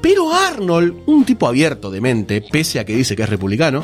Pero 0.02 0.34
Arnold, 0.34 0.96
un 1.08 1.26
tipo 1.26 1.48
abierto 1.48 1.90
de 1.90 2.02
mente, 2.02 2.42
pese 2.42 2.80
a 2.80 2.86
que 2.86 2.96
dice 2.96 3.16
que 3.16 3.24
es 3.24 3.30
republicano, 3.30 3.84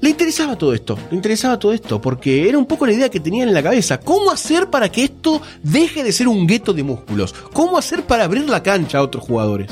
le 0.00 0.10
interesaba 0.10 0.56
todo 0.56 0.74
esto, 0.74 0.96
le 1.10 1.16
interesaba 1.16 1.58
todo 1.58 1.72
esto, 1.72 2.00
porque 2.00 2.48
era 2.48 2.58
un 2.58 2.66
poco 2.66 2.86
la 2.86 2.92
idea 2.92 3.08
que 3.08 3.20
tenían 3.20 3.48
en 3.48 3.54
la 3.54 3.62
cabeza. 3.62 3.98
¿Cómo 3.98 4.30
hacer 4.30 4.68
para 4.70 4.90
que 4.90 5.04
esto 5.04 5.42
deje 5.62 6.04
de 6.04 6.12
ser 6.12 6.28
un 6.28 6.46
gueto 6.46 6.72
de 6.72 6.84
músculos? 6.84 7.34
¿Cómo 7.52 7.76
hacer 7.78 8.02
para 8.02 8.24
abrir 8.24 8.48
la 8.48 8.62
cancha 8.62 8.98
a 8.98 9.02
otros 9.02 9.24
jugadores? 9.24 9.70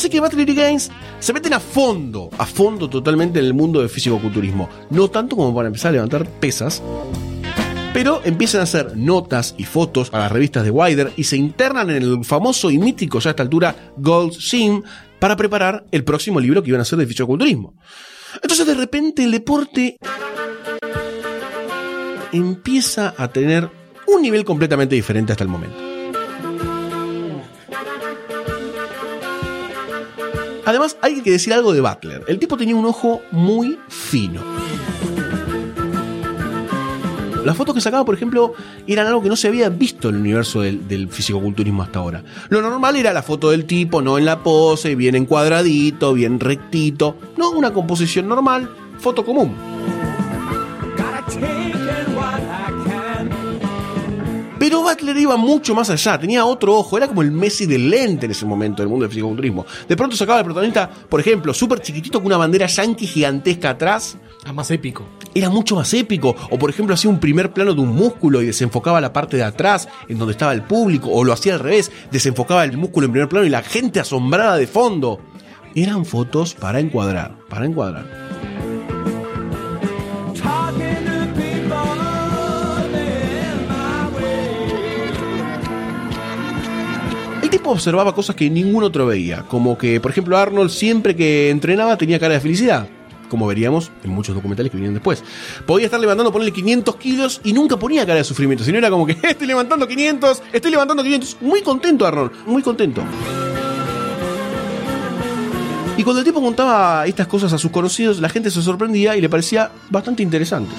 Así 0.00 0.08
que 0.08 0.18
Battery 0.18 0.54
Games 0.54 0.90
se 1.18 1.34
meten 1.34 1.52
a 1.52 1.60
fondo, 1.60 2.30
a 2.38 2.46
fondo 2.46 2.88
totalmente 2.88 3.38
en 3.38 3.44
el 3.44 3.52
mundo 3.52 3.80
del 3.80 3.90
físico-culturismo. 3.90 4.66
No 4.88 5.10
tanto 5.10 5.36
como 5.36 5.54
para 5.54 5.66
empezar 5.66 5.90
a 5.90 5.92
levantar 5.92 6.26
pesas, 6.26 6.82
pero 7.92 8.22
empiezan 8.24 8.62
a 8.62 8.64
hacer 8.64 8.96
notas 8.96 9.54
y 9.58 9.64
fotos 9.64 10.08
a 10.14 10.20
las 10.20 10.32
revistas 10.32 10.64
de 10.64 10.70
Wider 10.70 11.12
y 11.16 11.24
se 11.24 11.36
internan 11.36 11.90
en 11.90 11.96
el 11.96 12.24
famoso 12.24 12.70
y 12.70 12.78
mítico 12.78 13.18
ya 13.18 13.28
a 13.28 13.32
esta 13.32 13.42
altura 13.42 13.92
Gold 13.98 14.32
Sim 14.32 14.82
para 15.18 15.36
preparar 15.36 15.84
el 15.90 16.02
próximo 16.02 16.40
libro 16.40 16.62
que 16.62 16.70
iban 16.70 16.78
a 16.78 16.82
hacer 16.84 16.98
de 16.98 17.06
fisicoculturismo. 17.06 17.74
Entonces 18.36 18.66
de 18.66 18.74
repente 18.74 19.22
el 19.22 19.32
deporte 19.32 19.98
empieza 22.32 23.12
a 23.18 23.28
tener 23.28 23.68
un 24.06 24.22
nivel 24.22 24.46
completamente 24.46 24.94
diferente 24.94 25.32
hasta 25.32 25.44
el 25.44 25.50
momento. 25.50 25.89
Además, 30.64 30.96
hay 31.02 31.20
que 31.22 31.30
decir 31.30 31.52
algo 31.52 31.72
de 31.72 31.80
Butler. 31.80 32.24
El 32.28 32.38
tipo 32.38 32.56
tenía 32.56 32.76
un 32.76 32.86
ojo 32.86 33.22
muy 33.30 33.78
fino. 33.88 34.40
Las 37.44 37.56
fotos 37.56 37.74
que 37.74 37.80
sacaba, 37.80 38.04
por 38.04 38.14
ejemplo, 38.14 38.52
eran 38.86 39.06
algo 39.06 39.22
que 39.22 39.30
no 39.30 39.36
se 39.36 39.48
había 39.48 39.70
visto 39.70 40.10
en 40.10 40.16
el 40.16 40.20
universo 40.20 40.60
del, 40.60 40.86
del 40.86 41.08
fisicoculturismo 41.08 41.82
hasta 41.82 41.98
ahora. 41.98 42.22
Lo 42.50 42.60
normal 42.60 42.96
era 42.96 43.14
la 43.14 43.22
foto 43.22 43.50
del 43.50 43.64
tipo, 43.64 44.02
no 44.02 44.18
en 44.18 44.26
la 44.26 44.42
pose, 44.42 44.94
bien 44.94 45.14
encuadradito, 45.14 46.12
bien 46.12 46.38
rectito. 46.38 47.16
No, 47.38 47.50
una 47.50 47.72
composición 47.72 48.28
normal, 48.28 48.68
foto 48.98 49.24
común. 49.24 49.54
Pero 54.60 54.82
Butler 54.82 55.16
iba 55.16 55.38
mucho 55.38 55.74
más 55.74 55.88
allá, 55.88 56.20
tenía 56.20 56.44
otro 56.44 56.76
ojo, 56.76 56.98
era 56.98 57.08
como 57.08 57.22
el 57.22 57.30
Messi 57.30 57.64
del 57.64 57.88
lente 57.88 58.26
en 58.26 58.32
ese 58.32 58.44
momento 58.44 58.82
del 58.82 58.90
mundo 58.90 59.04
del 59.04 59.10
fisicoculturismo. 59.10 59.64
De 59.88 59.96
pronto 59.96 60.14
sacaba 60.16 60.40
al 60.40 60.44
protagonista, 60.44 60.90
por 61.08 61.18
ejemplo, 61.18 61.54
súper 61.54 61.80
chiquitito 61.80 62.18
con 62.18 62.26
una 62.26 62.36
bandera 62.36 62.66
yankee 62.66 63.06
gigantesca 63.06 63.70
atrás. 63.70 64.18
Ah, 64.44 64.52
más 64.52 64.70
épico. 64.70 65.06
Era 65.34 65.48
mucho 65.48 65.76
más 65.76 65.94
épico. 65.94 66.36
O 66.50 66.58
por 66.58 66.68
ejemplo 66.68 66.94
hacía 66.94 67.08
un 67.08 67.18
primer 67.18 67.54
plano 67.54 67.72
de 67.72 67.80
un 67.80 67.88
músculo 67.88 68.42
y 68.42 68.46
desenfocaba 68.46 69.00
la 69.00 69.14
parte 69.14 69.38
de 69.38 69.44
atrás 69.44 69.88
en 70.08 70.18
donde 70.18 70.32
estaba 70.32 70.52
el 70.52 70.62
público. 70.62 71.08
O 71.10 71.24
lo 71.24 71.32
hacía 71.32 71.54
al 71.54 71.60
revés, 71.60 71.90
desenfocaba 72.10 72.62
el 72.64 72.76
músculo 72.76 73.06
en 73.06 73.12
primer 73.12 73.30
plano 73.30 73.46
y 73.46 73.50
la 73.50 73.62
gente 73.62 73.98
asombrada 73.98 74.58
de 74.58 74.66
fondo. 74.66 75.20
Eran 75.74 76.04
fotos 76.04 76.52
para 76.52 76.80
encuadrar, 76.80 77.38
para 77.48 77.64
encuadrar. 77.64 78.29
Observaba 87.70 88.14
cosas 88.14 88.34
que 88.34 88.50
ningún 88.50 88.82
otro 88.82 89.06
veía, 89.06 89.42
como 89.42 89.78
que, 89.78 90.00
por 90.00 90.10
ejemplo, 90.10 90.36
Arnold 90.36 90.70
siempre 90.70 91.14
que 91.14 91.50
entrenaba 91.50 91.96
tenía 91.96 92.18
cara 92.18 92.34
de 92.34 92.40
felicidad, 92.40 92.88
como 93.28 93.46
veríamos 93.46 93.92
en 94.02 94.10
muchos 94.10 94.34
documentales 94.34 94.70
que 94.70 94.76
vinieron 94.76 94.94
después. 94.94 95.22
Podía 95.66 95.86
estar 95.86 96.00
levantando, 96.00 96.32
ponerle 96.32 96.52
500 96.52 96.96
kilos 96.96 97.40
y 97.44 97.52
nunca 97.52 97.78
ponía 97.78 98.04
cara 98.04 98.18
de 98.18 98.24
sufrimiento, 98.24 98.64
sino 98.64 98.76
era 98.78 98.90
como 98.90 99.06
que 99.06 99.16
estoy 99.22 99.46
levantando 99.46 99.86
500, 99.86 100.42
estoy 100.52 100.70
levantando 100.72 101.02
500. 101.02 101.36
Muy 101.42 101.62
contento 101.62 102.06
Arnold, 102.06 102.32
muy 102.46 102.62
contento. 102.62 103.02
Y 105.96 106.02
cuando 106.02 106.20
el 106.20 106.24
tipo 106.24 106.42
contaba 106.42 107.06
estas 107.06 107.28
cosas 107.28 107.52
a 107.52 107.58
sus 107.58 107.70
conocidos, 107.70 108.20
la 108.20 108.28
gente 108.28 108.50
se 108.50 108.62
sorprendía 108.62 109.16
y 109.16 109.20
le 109.20 109.28
parecía 109.28 109.70
bastante 109.90 110.22
interesante. 110.22 110.74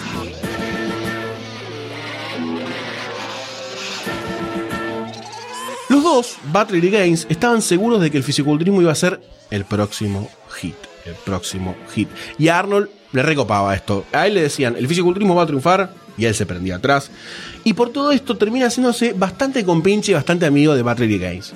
Dos, 6.11 6.35
Butler 6.51 6.83
y 6.83 6.89
Gaines, 6.89 7.27
estaban 7.29 7.61
seguros 7.61 8.01
de 8.01 8.11
que 8.11 8.17
el 8.17 8.23
fisiculturismo 8.23 8.81
iba 8.81 8.91
a 8.91 8.95
ser 8.95 9.21
el 9.49 9.65
próximo 9.65 10.29
hit. 10.49 10.75
El 11.05 11.15
próximo 11.15 11.75
hit. 11.93 12.09
Y 12.37 12.49
a 12.49 12.59
Arnold 12.59 12.89
le 13.11 13.23
recopaba 13.23 13.73
esto. 13.73 14.05
A 14.11 14.27
él 14.27 14.35
le 14.35 14.43
decían, 14.43 14.75
el 14.77 14.87
fisiculturismo 14.87 15.35
va 15.35 15.43
a 15.43 15.47
triunfar, 15.47 15.93
y 16.17 16.25
él 16.25 16.35
se 16.35 16.45
prendía 16.45 16.75
atrás. 16.75 17.09
Y 17.63 17.73
por 17.73 17.89
todo 17.89 18.11
esto 18.11 18.37
termina 18.37 18.67
haciéndose 18.67 19.13
bastante 19.13 19.63
compinche 19.65 20.11
y 20.11 20.15
bastante 20.15 20.45
amigo 20.45 20.75
de 20.75 20.83
Butler 20.83 21.09
y 21.09 21.17
Gaines. 21.17 21.53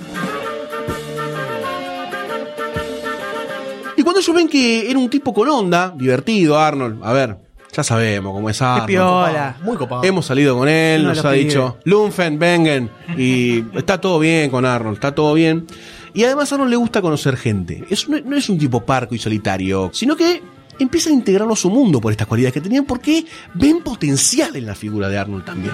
Y 3.98 4.04
cuando 4.04 4.20
ellos 4.20 4.36
ven 4.36 4.48
que 4.48 4.90
era 4.90 5.00
un 5.00 5.10
tipo 5.10 5.34
con 5.34 5.48
onda, 5.50 5.94
divertido, 5.96 6.58
Arnold, 6.58 7.04
a 7.04 7.14
ver, 7.14 7.38
ya 7.76 7.84
sabemos 7.84 8.34
cómo 8.34 8.50
es 8.50 8.62
Arnold. 8.62 8.88
piola. 8.88 9.58
Muy 9.62 9.76
copado. 9.78 10.04
Hemos 10.04 10.26
salido 10.26 10.58
con 10.58 10.68
él, 10.70 11.02
Uno 11.02 11.10
nos 11.10 11.26
ha 11.26 11.32
pide. 11.32 11.44
dicho 11.44 11.78
Lumfen, 11.84 12.40
vengan. 12.40 12.90
Y 13.18 13.64
está 13.78 14.00
todo 14.00 14.20
bien 14.20 14.50
con 14.50 14.66
Arnold, 14.66 14.96
está 14.96 15.14
todo 15.14 15.34
bien. 15.34 15.66
Y 16.14 16.24
además 16.24 16.52
a 16.52 16.56
Arnold 16.56 16.72
le 16.72 16.78
gusta 16.78 17.02
conocer 17.02 17.36
gente. 17.38 17.84
Es, 17.90 18.08
no, 18.08 18.18
no 18.24 18.36
es 18.38 18.48
un 18.50 18.58
tipo 18.58 18.86
parco 18.86 19.16
y 19.16 19.20
solitario, 19.20 19.90
sino 19.94 20.16
que 20.16 20.42
empieza 20.80 21.10
a 21.10 21.14
integrarlo 21.14 21.54
a 21.54 21.58
su 21.58 21.70
mundo 21.70 22.00
por 22.02 22.12
estas 22.12 22.28
cualidades 22.28 22.54
que 22.54 22.62
tenían 22.62 22.86
porque 22.86 23.26
ven 23.54 23.82
potencial 23.82 24.56
en 24.56 24.66
la 24.66 24.76
figura 24.76 25.10
de 25.10 25.18
Arnold 25.18 25.46
también. 25.46 25.74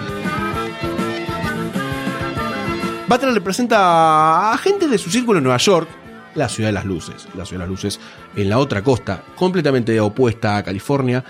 Butler 3.08 3.32
le 3.34 3.40
presenta 3.40 4.52
a 4.52 4.58
gente 4.58 4.88
de 4.88 4.96
su 4.98 5.10
círculo 5.10 5.38
en 5.38 5.44
Nueva 5.44 5.58
York, 5.58 5.88
la 6.34 6.48
ciudad 6.48 6.68
de 6.68 6.72
las 6.72 6.86
luces. 6.86 7.28
La 7.36 7.44
ciudad 7.44 7.64
de 7.64 7.68
las 7.68 7.68
luces 7.68 8.00
en 8.36 8.48
la 8.48 8.58
otra 8.58 8.82
costa, 8.82 9.22
completamente 9.36 9.98
opuesta 10.00 10.56
a 10.56 10.62
California. 10.62 11.22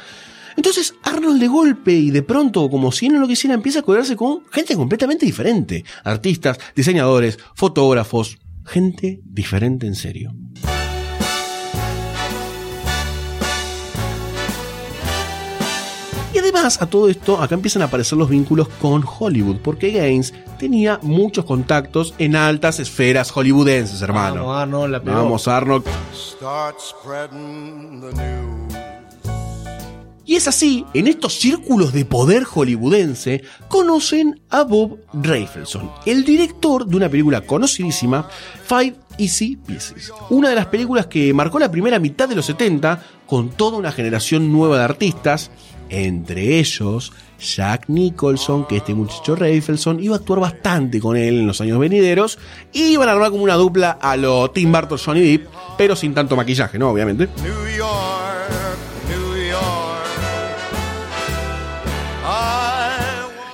Entonces 0.56 0.94
Arnold 1.02 1.40
de 1.40 1.48
golpe 1.48 1.92
y 1.92 2.10
de 2.10 2.22
pronto, 2.22 2.68
como 2.68 2.92
si 2.92 3.08
no 3.08 3.18
lo 3.18 3.28
quisiera, 3.28 3.54
empieza 3.54 3.80
a 3.80 3.82
codearse 3.82 4.16
con 4.16 4.44
gente 4.50 4.76
completamente 4.76 5.26
diferente. 5.26 5.84
Artistas, 6.04 6.58
diseñadores, 6.74 7.38
fotógrafos, 7.54 8.38
gente 8.64 9.20
diferente 9.24 9.86
en 9.86 9.94
serio. 9.94 10.32
Y 16.34 16.38
además 16.38 16.80
a 16.80 16.86
todo 16.86 17.10
esto, 17.10 17.42
acá 17.42 17.54
empiezan 17.54 17.82
a 17.82 17.86
aparecer 17.86 18.16
los 18.16 18.30
vínculos 18.30 18.66
con 18.80 19.04
Hollywood, 19.06 19.56
porque 19.62 19.90
Gaines 19.90 20.32
tenía 20.58 20.98
muchos 21.02 21.44
contactos 21.44 22.14
en 22.16 22.36
altas 22.36 22.80
esferas 22.80 23.30
hollywoodenses, 23.30 24.00
hermano. 24.00 24.46
Vamos, 24.46 24.62
Arnold, 24.62 24.92
la 24.92 25.02
pegó. 25.02 25.16
Vamos, 25.16 25.48
Arnold. 25.48 25.84
Start 26.14 26.80
spreading 26.80 28.00
the 28.00 28.14
news. 28.14 28.71
Y 30.24 30.36
es 30.36 30.46
así, 30.46 30.84
en 30.94 31.08
estos 31.08 31.34
círculos 31.34 31.92
de 31.92 32.04
poder 32.04 32.44
hollywoodense, 32.44 33.42
conocen 33.68 34.40
a 34.50 34.62
Bob 34.62 34.98
Rafelson, 35.12 35.90
el 36.06 36.24
director 36.24 36.86
de 36.86 36.96
una 36.96 37.08
película 37.08 37.40
conocidísima, 37.40 38.28
Five 38.64 38.94
Easy 39.18 39.56
Pieces. 39.56 40.12
Una 40.30 40.48
de 40.50 40.54
las 40.54 40.66
películas 40.66 41.06
que 41.06 41.34
marcó 41.34 41.58
la 41.58 41.70
primera 41.70 41.98
mitad 41.98 42.28
de 42.28 42.36
los 42.36 42.46
70 42.46 43.02
con 43.26 43.50
toda 43.50 43.78
una 43.78 43.92
generación 43.92 44.52
nueva 44.52 44.78
de 44.78 44.84
artistas, 44.84 45.50
entre 45.88 46.58
ellos 46.58 47.12
Jack 47.38 47.88
Nicholson, 47.88 48.66
que 48.66 48.76
este 48.76 48.94
muchacho 48.94 49.34
Rafelson 49.34 50.02
iba 50.02 50.14
a 50.14 50.18
actuar 50.18 50.40
bastante 50.40 51.00
con 51.00 51.16
él 51.16 51.40
en 51.40 51.46
los 51.46 51.60
años 51.60 51.78
venideros, 51.78 52.38
y 52.72 52.92
iban 52.92 53.08
a 53.08 53.12
armar 53.12 53.30
como 53.30 53.42
una 53.42 53.54
dupla 53.54 53.98
a 54.00 54.16
lo 54.16 54.50
Tim 54.50 54.70
Burton 54.70 54.98
Johnny 54.98 55.20
Depp, 55.20 55.48
pero 55.76 55.96
sin 55.96 56.14
tanto 56.14 56.36
maquillaje, 56.36 56.78
¿no? 56.78 56.90
Obviamente. 56.90 57.28
New 57.42 57.76
York, 57.76 58.11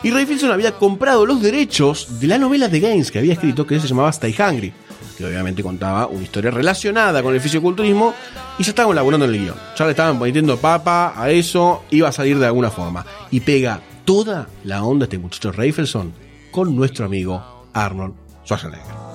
Y 0.09 0.11
Ray 0.11 0.25
Filson 0.25 0.51
había 0.51 0.73
comprado 0.73 1.27
los 1.27 1.43
derechos 1.43 2.19
de 2.19 2.29
la 2.29 2.39
novela 2.39 2.69
de 2.69 2.81
Gaines 2.81 3.11
que 3.11 3.19
había 3.19 3.35
escrito 3.35 3.67
que 3.67 3.79
se 3.79 3.87
llamaba 3.87 4.09
Stay 4.09 4.35
Hungry, 4.39 4.73
que 5.19 5.27
obviamente 5.27 5.63
contaba 5.63 6.07
una 6.07 6.23
historia 6.23 6.51
relacionada 6.51 7.23
con 7.23 7.35
el 7.35 7.43
fisioculturismo 7.43 8.15
y 8.59 8.63
ya 8.63 8.71
estaban 8.71 8.97
laburando 8.97 9.27
en 9.27 9.35
el 9.35 9.39
guion. 9.39 9.57
Ya 9.77 9.85
le 9.85 9.91
estaban 9.91 10.19
metiendo 10.19 10.57
papa 10.57 11.13
a 11.15 11.31
eso, 11.31 11.85
iba 11.91 12.09
a 12.09 12.13
salir 12.13 12.39
de 12.39 12.47
alguna 12.47 12.71
forma. 12.71 13.05
Y 13.31 13.41
pega 13.41 13.83
toda 14.07 14.49
la 14.65 14.83
onda 14.83 15.05
este 15.05 15.19
muchacho 15.19 15.53
Rafelson 15.53 16.15
con 16.51 16.75
nuestro 16.75 17.05
amigo 17.05 17.69
Arnold 17.75 18.15
Schwarzenegger. 18.47 19.08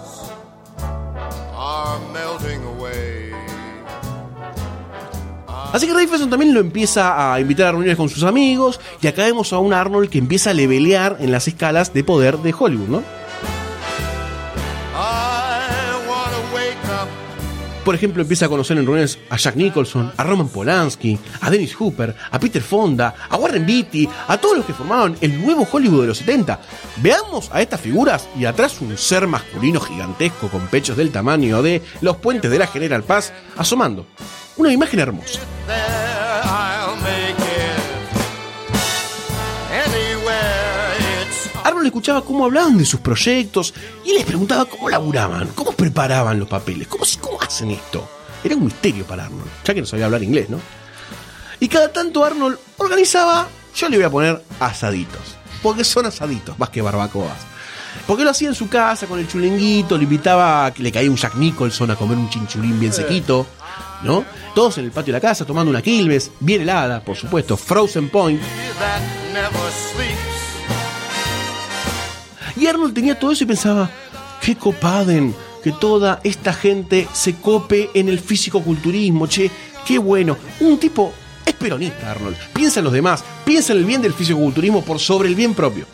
Así 5.73 5.87
que 5.87 5.93
Rafelson 5.93 6.29
también 6.29 6.53
lo 6.53 6.59
empieza 6.59 7.33
a 7.33 7.39
invitar 7.39 7.65
a 7.67 7.71
reuniones 7.71 7.97
con 7.97 8.07
sus 8.07 8.21
amigos 8.21 8.79
y 9.01 9.07
acá 9.07 9.23
vemos 9.23 9.51
a 9.53 9.57
un 9.57 9.73
Arnold 9.73 10.07
que 10.07 10.19
empieza 10.19 10.51
a 10.51 10.53
levelear 10.53 11.17
en 11.19 11.31
las 11.31 11.47
escalas 11.47 11.91
de 11.95 12.03
poder 12.03 12.37
de 12.37 12.53
Hollywood, 12.57 12.89
¿no? 12.89 13.03
Por 17.83 17.95
ejemplo, 17.95 18.21
empieza 18.21 18.45
a 18.45 18.49
conocer 18.49 18.77
en 18.77 18.85
reuniones 18.85 19.17
a 19.29 19.35
Jack 19.35 19.55
Nicholson, 19.55 20.11
a 20.15 20.23
Roman 20.23 20.47
Polanski, 20.47 21.17
a 21.41 21.49
Dennis 21.49 21.75
Hooper, 21.75 22.15
a 22.31 22.39
Peter 22.39 22.61
Fonda, 22.61 23.13
a 23.27 23.35
Warren 23.35 23.65
Beatty, 23.65 24.07
a 24.27 24.37
todos 24.37 24.57
los 24.57 24.65
que 24.65 24.73
formaban 24.73 25.17
el 25.21 25.41
nuevo 25.41 25.67
Hollywood 25.69 26.01
de 26.01 26.07
los 26.07 26.19
70. 26.19 26.61
Veamos 26.97 27.49
a 27.51 27.61
estas 27.61 27.81
figuras 27.81 28.29
y 28.39 28.45
atrás 28.45 28.79
un 28.79 28.95
ser 28.95 29.27
masculino 29.27 29.81
gigantesco 29.81 30.49
con 30.49 30.67
pechos 30.67 30.95
del 30.95 31.11
tamaño 31.11 31.61
de 31.63 31.81
los 31.99 32.17
puentes 32.17 32.49
de 32.51 32.59
la 32.59 32.67
General 32.67 33.03
Paz 33.03 33.33
asomando. 33.57 34.05
Una 34.55 34.71
imagen 34.71 34.99
hermosa. 34.99 35.39
Arnold 41.63 41.85
escuchaba 41.85 42.21
cómo 42.23 42.45
hablaban 42.45 42.77
de 42.77 42.85
sus 42.85 42.99
proyectos 42.99 43.73
y 44.05 44.13
les 44.13 44.25
preguntaba 44.25 44.65
cómo 44.65 44.89
laburaban, 44.89 45.47
cómo 45.55 45.71
preparaban 45.71 46.37
los 46.37 46.47
papeles, 46.47 46.87
cómo, 46.87 47.05
cómo 47.21 47.41
hacen 47.41 47.71
esto. 47.71 48.07
Era 48.43 48.55
un 48.55 48.65
misterio 48.65 49.05
para 49.05 49.25
Arnold, 49.25 49.49
ya 49.63 49.73
que 49.73 49.79
no 49.79 49.87
sabía 49.87 50.05
hablar 50.05 50.21
inglés, 50.21 50.49
¿no? 50.49 50.59
Y 51.59 51.69
cada 51.69 51.91
tanto 51.91 52.25
Arnold 52.25 52.57
organizaba, 52.77 53.47
yo 53.75 53.89
le 53.89 53.97
voy 53.97 54.05
a 54.05 54.09
poner 54.09 54.43
asaditos, 54.59 55.37
porque 55.63 55.85
son 55.85 56.05
asaditos, 56.05 56.59
más 56.59 56.69
que 56.69 56.81
barbacoas. 56.81 57.37
Porque 58.05 58.23
lo 58.23 58.31
hacía 58.31 58.49
en 58.49 58.55
su 58.55 58.67
casa 58.67 59.07
con 59.07 59.19
el 59.19 59.27
chulenguito, 59.27 59.97
le 59.97 60.03
invitaba, 60.03 60.65
a 60.65 60.73
que 60.73 60.83
le 60.83 60.91
caía 60.91 61.09
un 61.09 61.15
Jack 61.15 61.35
Nicholson 61.35 61.89
a 61.91 61.95
comer 61.95 62.17
un 62.17 62.29
chinchulín 62.29 62.79
bien 62.79 62.91
sequito, 62.91 63.47
¿no? 64.03 64.25
Todos 64.55 64.77
en 64.77 64.85
el 64.85 64.91
patio 64.91 65.13
de 65.13 65.19
la 65.19 65.21
casa 65.21 65.45
tomando 65.45 65.69
una 65.69 65.81
Quilmes, 65.81 66.31
bien 66.39 66.61
helada, 66.61 67.03
por 67.03 67.15
supuesto, 67.15 67.57
Frozen 67.57 68.09
Point. 68.09 68.41
Y 72.55 72.67
Arnold 72.67 72.93
tenía 72.93 73.17
todo 73.17 73.31
eso 73.31 73.43
y 73.43 73.47
pensaba, 73.47 73.89
qué 74.41 74.55
copaden 74.55 75.35
que 75.63 75.71
toda 75.71 76.19
esta 76.23 76.53
gente 76.53 77.07
se 77.13 77.35
cope 77.35 77.89
en 77.93 78.09
el 78.09 78.19
físico-culturismo, 78.19 79.27
che, 79.27 79.49
qué 79.87 79.97
bueno. 79.97 80.37
Un 80.59 80.77
tipo 80.77 81.13
es 81.45 81.53
peronista, 81.53 82.11
Arnold. 82.11 82.37
Piensa 82.53 82.79
en 82.79 82.83
los 82.85 82.93
demás, 82.93 83.23
piensa 83.45 83.73
en 83.73 83.79
el 83.79 83.85
bien 83.85 84.01
del 84.01 84.13
físico-culturismo 84.13 84.83
por 84.83 84.99
sobre 84.99 85.29
el 85.29 85.35
bien 85.35 85.53
propio. 85.53 85.85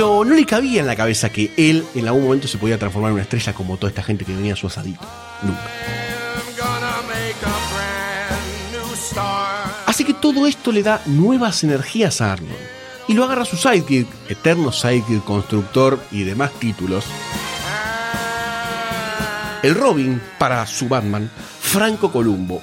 Pero 0.00 0.24
no 0.24 0.34
le 0.34 0.46
cabía 0.46 0.80
en 0.80 0.86
la 0.86 0.96
cabeza 0.96 1.28
que 1.28 1.52
él 1.58 1.84
en 1.94 2.06
algún 2.06 2.24
momento 2.24 2.48
se 2.48 2.56
podía 2.56 2.78
transformar 2.78 3.10
en 3.10 3.16
una 3.16 3.22
estrella 3.22 3.52
como 3.52 3.76
toda 3.76 3.90
esta 3.90 4.02
gente 4.02 4.24
que 4.24 4.32
venía 4.32 4.54
a 4.54 4.56
su 4.56 4.66
asadito. 4.66 5.06
Nunca. 5.42 5.60
Así 9.84 10.04
que 10.04 10.14
todo 10.14 10.46
esto 10.46 10.72
le 10.72 10.82
da 10.82 11.02
nuevas 11.04 11.62
energías 11.64 12.22
a 12.22 12.32
Arnold. 12.32 12.56
Y 13.08 13.12
lo 13.12 13.24
agarra 13.24 13.44
su 13.44 13.58
sidekick, 13.58 14.08
eterno 14.30 14.72
sidekick 14.72 15.22
constructor 15.22 16.00
y 16.10 16.22
demás 16.22 16.52
títulos. 16.52 17.04
El 19.62 19.74
Robin 19.74 20.18
para 20.38 20.66
su 20.66 20.88
Batman, 20.88 21.30
Franco 21.60 22.10
Columbo. 22.10 22.62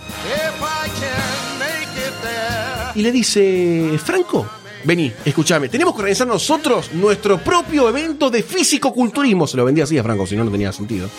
Y 2.96 3.04
le 3.04 3.12
dice, 3.12 4.00
Franco, 4.04 4.50
vení, 4.84 5.14
escúchame, 5.26 5.70
tenemos 5.70 5.94
que 5.94 6.00
organizar 6.00 6.28
nosotros 6.28 6.92
nuestro 6.94 7.38
propio 7.40 7.90
evento 7.90 8.30
de 8.30 8.44
físico-culturismo. 8.44 9.48
Se 9.48 9.58
lo 9.58 9.66
vendía 9.66 9.84
así 9.84 9.98
a 9.98 10.04
Franco, 10.04 10.26
si 10.26 10.36
no, 10.36 10.44
no 10.44 10.52
tenía 10.52 10.72
sentido. 10.72 11.10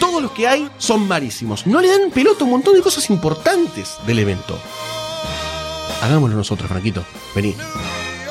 Todos 0.00 0.22
los 0.22 0.32
que 0.32 0.46
hay 0.46 0.68
son 0.78 1.06
marísimos. 1.06 1.66
No 1.66 1.80
le 1.80 1.88
dan 1.88 2.10
pelota 2.10 2.44
un 2.44 2.50
montón 2.50 2.74
de 2.74 2.82
cosas 2.82 3.08
importantes 3.10 3.96
del 4.06 4.18
evento. 4.18 4.58
Hagámoslo 6.02 6.36
nosotros, 6.36 6.68
Franquito. 6.68 7.04
Vení. 7.34 7.54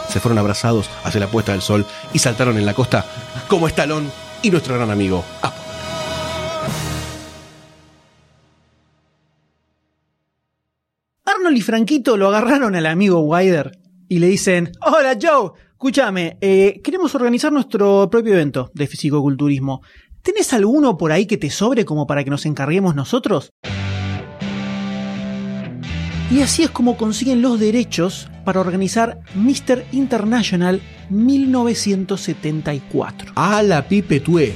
Se 0.09 0.19
fueron 0.19 0.37
abrazados 0.37 0.89
hacia 1.05 1.21
la 1.21 1.27
puesta 1.27 1.53
del 1.53 1.61
sol 1.61 1.85
y 2.11 2.19
saltaron 2.19 2.57
en 2.57 2.65
la 2.65 2.73
costa 2.73 3.05
como 3.47 3.67
Estalón 3.67 4.11
y 4.41 4.51
nuestro 4.51 4.75
gran 4.75 4.91
amigo. 4.91 5.23
Y 11.53 11.61
Franquito 11.61 12.15
lo 12.15 12.29
agarraron 12.29 12.75
al 12.75 12.85
amigo 12.85 13.19
Wider 13.19 13.77
y 14.07 14.19
le 14.19 14.27
dicen, 14.27 14.71
hola 14.81 15.17
Joe, 15.21 15.51
escúchame, 15.71 16.37
eh, 16.39 16.79
queremos 16.81 17.13
organizar 17.13 17.51
nuestro 17.51 18.09
propio 18.09 18.31
evento 18.33 18.71
de 18.73 18.87
fisicoculturismo. 18.87 19.81
¿Tenés 20.21 20.53
alguno 20.53 20.97
por 20.97 21.11
ahí 21.11 21.25
que 21.25 21.37
te 21.37 21.49
sobre 21.49 21.83
como 21.83 22.07
para 22.07 22.23
que 22.23 22.29
nos 22.29 22.45
encarguemos 22.45 22.95
nosotros? 22.95 23.51
Y 26.31 26.41
así 26.41 26.63
es 26.63 26.69
como 26.69 26.95
consiguen 26.95 27.41
los 27.41 27.59
derechos 27.59 28.29
para 28.45 28.61
organizar 28.61 29.19
Mr. 29.35 29.83
International 29.91 30.79
1974. 31.09 33.33
A 33.35 33.61
la 33.61 33.89
pipe 33.89 34.21
tué. 34.21 34.53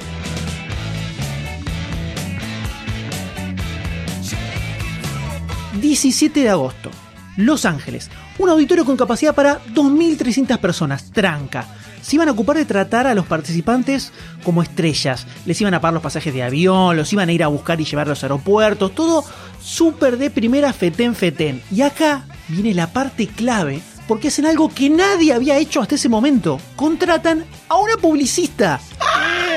...17 5.85 6.33
de 6.33 6.49
agosto, 6.49 6.89
Los 7.37 7.63
Ángeles. 7.63 8.09
Un 8.39 8.49
auditorio 8.49 8.85
con 8.85 8.97
capacidad 8.97 9.35
para 9.35 9.63
2.300 9.65 10.57
personas, 10.57 11.11
tranca. 11.11 11.67
se 12.01 12.15
iban 12.15 12.27
a 12.27 12.31
ocupar 12.31 12.57
de 12.57 12.65
tratar 12.65 13.05
a 13.05 13.13
los 13.13 13.27
participantes 13.27 14.11
como 14.43 14.63
estrellas. 14.63 15.27
Les 15.45 15.61
iban 15.61 15.75
a 15.75 15.81
pagar 15.81 15.93
los 15.93 16.01
pasajes 16.01 16.33
de 16.33 16.41
avión, 16.41 16.97
los 16.97 17.13
iban 17.13 17.29
a 17.29 17.33
ir 17.33 17.43
a 17.43 17.49
buscar 17.49 17.79
y 17.79 17.85
llevar 17.85 18.07
a 18.07 18.09
los 18.09 18.23
aeropuertos, 18.23 18.95
todo 18.95 19.23
súper 19.61 20.17
de 20.17 20.31
primera 20.31 20.73
fetén 20.73 21.13
fetén. 21.13 21.61
Y 21.69 21.81
acá 21.81 22.25
viene 22.47 22.73
la 22.73 22.91
parte 22.91 23.27
clave, 23.27 23.79
porque 24.07 24.29
hacen 24.29 24.47
algo 24.47 24.69
que 24.69 24.89
nadie 24.89 25.33
había 25.33 25.59
hecho 25.59 25.81
hasta 25.81 25.95
ese 25.95 26.09
momento. 26.09 26.59
Contratan 26.75 27.45
a 27.69 27.77
una 27.77 27.97
publicista, 27.97 28.79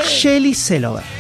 Shelly 0.07 0.53
Selover. 0.53 1.18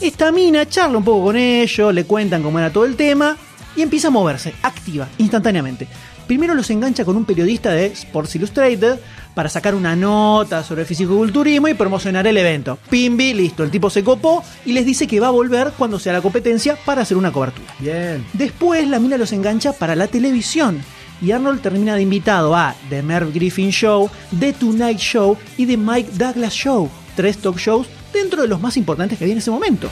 Esta 0.00 0.30
mina 0.30 0.64
charla 0.68 0.98
un 0.98 1.04
poco 1.04 1.24
con 1.24 1.36
ellos, 1.36 1.92
le 1.92 2.04
cuentan 2.04 2.40
cómo 2.40 2.60
era 2.60 2.72
todo 2.72 2.84
el 2.84 2.94
tema 2.94 3.36
y 3.74 3.82
empieza 3.82 4.08
a 4.08 4.10
moverse, 4.12 4.54
activa, 4.62 5.08
instantáneamente. 5.18 5.88
Primero 6.28 6.54
los 6.54 6.70
engancha 6.70 7.04
con 7.04 7.16
un 7.16 7.24
periodista 7.24 7.72
de 7.72 7.86
Sports 7.86 8.36
Illustrated 8.36 9.00
para 9.34 9.48
sacar 9.48 9.74
una 9.74 9.96
nota 9.96 10.62
sobre 10.62 10.82
el 10.82 10.86
fisicoculturismo 10.86 11.66
y 11.66 11.74
promocionar 11.74 12.28
el 12.28 12.36
evento. 12.36 12.78
Pimbi, 12.88 13.34
listo, 13.34 13.64
el 13.64 13.72
tipo 13.72 13.90
se 13.90 14.04
copó 14.04 14.44
y 14.64 14.72
les 14.72 14.86
dice 14.86 15.08
que 15.08 15.18
va 15.18 15.28
a 15.28 15.32
volver 15.32 15.72
cuando 15.76 15.98
sea 15.98 16.12
la 16.12 16.22
competencia 16.22 16.76
para 16.84 17.02
hacer 17.02 17.16
una 17.16 17.32
cobertura. 17.32 17.66
Bien. 17.80 18.24
Después 18.34 18.86
la 18.86 19.00
mina 19.00 19.18
los 19.18 19.32
engancha 19.32 19.72
para 19.72 19.96
la 19.96 20.06
televisión 20.06 20.80
y 21.20 21.32
Arnold 21.32 21.60
termina 21.60 21.96
de 21.96 22.02
invitado 22.02 22.54
a 22.54 22.76
The 22.88 23.02
Merv 23.02 23.32
Griffin 23.32 23.70
Show, 23.70 24.08
The 24.38 24.52
Tonight 24.52 24.98
Show 24.98 25.36
y 25.56 25.66
The 25.66 25.76
Mike 25.76 26.10
Douglas 26.12 26.52
Show, 26.54 26.88
tres 27.16 27.38
talk 27.38 27.58
shows 27.58 27.88
dentro 28.12 28.42
de 28.42 28.48
los 28.48 28.60
más 28.60 28.76
importantes 28.76 29.18
que 29.18 29.24
había 29.24 29.32
en 29.32 29.38
ese 29.38 29.50
momento. 29.50 29.88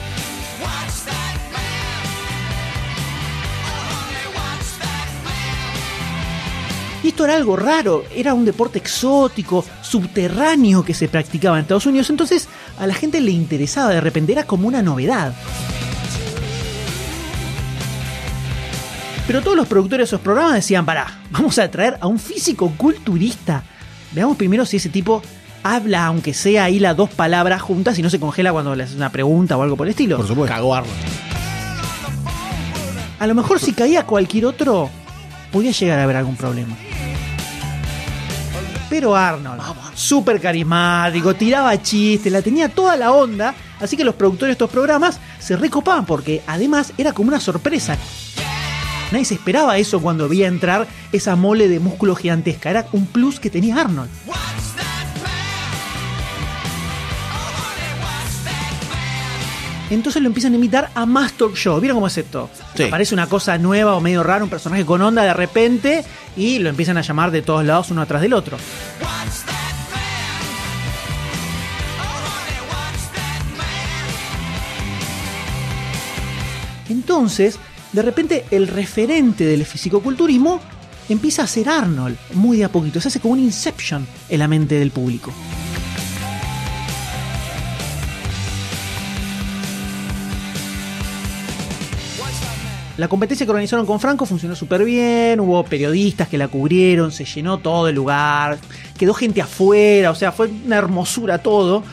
Y 7.03 7.09
esto 7.09 7.23
era 7.23 7.35
algo 7.35 7.55
raro, 7.55 8.03
era 8.13 8.33
un 8.33 8.43
deporte 8.43 8.79
exótico, 8.79 9.63
subterráneo 9.81 10.83
que 10.83 10.93
se 10.93 11.07
practicaba 11.07 11.57
en 11.57 11.61
Estados 11.61 11.85
Unidos, 11.85 12.09
entonces 12.09 12.49
a 12.77 12.85
la 12.85 12.93
gente 12.93 13.21
le 13.21 13.31
interesaba, 13.31 13.91
de 13.91 14.01
repente 14.01 14.33
era 14.33 14.45
como 14.45 14.67
una 14.67 14.81
novedad. 14.81 15.33
Pero 19.25 19.41
todos 19.41 19.55
los 19.55 19.67
productores 19.67 20.05
de 20.05 20.15
esos 20.15 20.21
programas 20.21 20.55
decían, 20.55 20.85
pará, 20.85 21.19
vamos 21.31 21.57
a 21.59 21.69
traer 21.69 21.97
a 22.01 22.07
un 22.07 22.17
físico 22.17 22.73
culturista. 22.75 23.63
Veamos 24.13 24.37
primero 24.37 24.65
si 24.65 24.77
ese 24.77 24.89
tipo 24.89 25.21
habla, 25.75 26.05
aunque 26.05 26.33
sea 26.33 26.65
ahí 26.65 26.79
las 26.79 26.95
dos 26.95 27.09
palabras 27.09 27.61
juntas 27.61 27.97
y 27.99 28.01
no 28.01 28.09
se 28.09 28.19
congela 28.19 28.51
cuando 28.51 28.75
le 28.75 28.83
haces 28.83 28.95
una 28.95 29.11
pregunta 29.11 29.57
o 29.57 29.61
algo 29.63 29.75
por 29.75 29.87
el 29.87 29.91
estilo. 29.91 30.17
Por 30.17 30.27
supuesto. 30.27 30.53
Cagó 30.53 30.75
Arnold. 30.75 30.95
A 33.19 33.27
lo 33.27 33.33
mejor 33.33 33.59
si 33.59 33.73
caía 33.73 34.05
cualquier 34.05 34.45
otro, 34.45 34.89
podía 35.51 35.71
llegar 35.71 35.99
a 35.99 36.03
haber 36.03 36.17
algún 36.17 36.35
problema. 36.35 36.75
Pero 38.89 39.15
Arnold, 39.15 39.61
súper 39.95 40.39
carismático, 40.39 41.35
tiraba 41.35 41.81
chistes, 41.81 42.31
la 42.31 42.41
tenía 42.41 42.69
toda 42.69 42.95
la 42.95 43.11
onda, 43.11 43.53
así 43.81 43.97
que 43.97 44.05
los 44.05 44.15
productores 44.15 44.49
de 44.49 44.53
estos 44.53 44.69
programas 44.69 45.19
se 45.39 45.57
recopaban 45.57 46.05
porque 46.05 46.41
además 46.47 46.93
era 46.97 47.11
como 47.11 47.29
una 47.29 47.39
sorpresa. 47.39 47.97
Nadie 49.11 49.25
se 49.25 49.33
esperaba 49.33 49.77
eso 49.77 50.01
cuando 50.01 50.29
veía 50.29 50.47
entrar 50.47 50.87
esa 51.11 51.35
mole 51.35 51.67
de 51.67 51.79
músculo 51.79 52.15
gigantesca, 52.15 52.69
era 52.69 52.87
un 52.91 53.07
plus 53.07 53.39
que 53.39 53.49
tenía 53.49 53.75
Arnold. 53.81 54.09
Entonces 59.89 60.21
lo 60.21 60.27
empiezan 60.27 60.53
a 60.53 60.55
imitar 60.57 60.89
a 60.93 61.05
más 61.05 61.33
talk 61.33 61.55
show. 61.55 61.79
¿Vieron 61.79 61.97
cómo 61.97 62.07
es 62.07 62.17
esto? 62.17 62.49
Sí. 62.75 62.83
Aparece 62.83 63.13
una 63.13 63.27
cosa 63.27 63.57
nueva 63.57 63.95
o 63.95 64.01
medio 64.01 64.23
rara, 64.23 64.43
un 64.43 64.49
personaje 64.49 64.85
con 64.85 65.01
onda 65.01 65.23
de 65.23 65.33
repente 65.33 66.03
y 66.35 66.59
lo 66.59 66.69
empiezan 66.69 66.97
a 66.97 67.01
llamar 67.01 67.31
de 67.31 67.41
todos 67.41 67.65
lados 67.65 67.89
uno 67.91 68.01
atrás 68.01 68.21
del 68.21 68.33
otro. 68.33 68.57
Entonces, 76.89 77.59
de 77.91 78.01
repente, 78.01 78.45
el 78.51 78.67
referente 78.67 79.45
del 79.45 79.65
fisicoculturismo 79.65 80.61
empieza 81.09 81.43
a 81.43 81.47
ser 81.47 81.69
Arnold, 81.69 82.17
muy 82.33 82.57
de 82.57 82.65
a 82.65 82.69
poquito. 82.69 82.99
Se 83.01 83.07
hace 83.07 83.19
como 83.19 83.33
un 83.33 83.39
inception 83.39 84.05
en 84.29 84.39
la 84.39 84.47
mente 84.47 84.75
del 84.75 84.91
público. 84.91 85.33
La 92.97 93.07
competencia 93.07 93.45
que 93.45 93.51
organizaron 93.51 93.85
con 93.85 93.99
Franco 93.99 94.25
funcionó 94.25 94.55
súper 94.55 94.83
bien, 94.83 95.39
hubo 95.39 95.63
periodistas 95.63 96.27
que 96.27 96.37
la 96.39 96.47
cubrieron, 96.47 97.11
se 97.11 97.25
llenó 97.25 97.59
todo 97.59 97.87
el 97.87 97.95
lugar, 97.95 98.57
quedó 98.97 99.13
gente 99.13 99.39
afuera, 99.39 100.09
o 100.09 100.15
sea, 100.15 100.31
fue 100.31 100.47
una 100.47 100.77
hermosura 100.77 101.37
todo. 101.37 101.83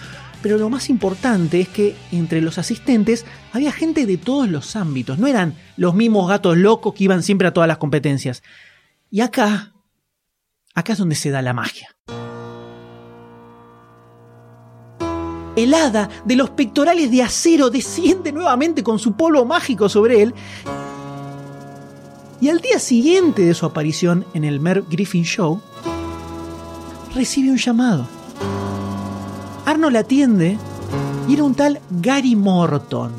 Pero 0.40 0.56
lo 0.56 0.70
más 0.70 0.88
importante 0.88 1.60
es 1.60 1.68
que 1.68 1.94
entre 2.10 2.40
los 2.40 2.56
asistentes 2.56 3.26
había 3.52 3.70
gente 3.70 4.06
de 4.06 4.16
todos 4.16 4.48
los 4.48 4.76
ámbitos, 4.76 5.18
no 5.18 5.26
eran 5.26 5.54
los 5.76 5.94
mismos 5.94 6.26
gatos 6.26 6.56
locos 6.56 6.94
que 6.94 7.04
iban 7.04 7.22
siempre 7.22 7.48
a 7.48 7.52
todas 7.52 7.68
las 7.68 7.78
competencias. 7.78 8.42
Y 9.10 9.20
acá, 9.20 9.74
acá 10.74 10.94
es 10.94 10.98
donde 10.98 11.16
se 11.16 11.30
da 11.30 11.42
la 11.42 11.52
magia. 11.52 11.94
El 15.56 15.72
hada 15.72 16.08
de 16.24 16.34
los 16.34 16.50
pectorales 16.50 17.10
de 17.10 17.22
acero 17.22 17.70
desciende 17.70 18.32
nuevamente 18.32 18.82
con 18.82 18.98
su 18.98 19.16
polvo 19.16 19.44
mágico 19.44 19.88
sobre 19.88 20.22
él 20.22 20.34
y 22.44 22.50
al 22.50 22.60
día 22.60 22.78
siguiente 22.78 23.40
de 23.40 23.54
su 23.54 23.64
aparición 23.64 24.26
en 24.34 24.44
el 24.44 24.60
Merv 24.60 24.84
Griffin 24.90 25.24
Show, 25.24 25.62
recibe 27.14 27.50
un 27.50 27.56
llamado. 27.56 28.06
Arnold 29.64 29.96
atiende 29.96 30.58
y 31.26 31.32
era 31.32 31.42
un 31.42 31.54
tal 31.54 31.80
Gary 31.88 32.36
Morton. 32.36 33.12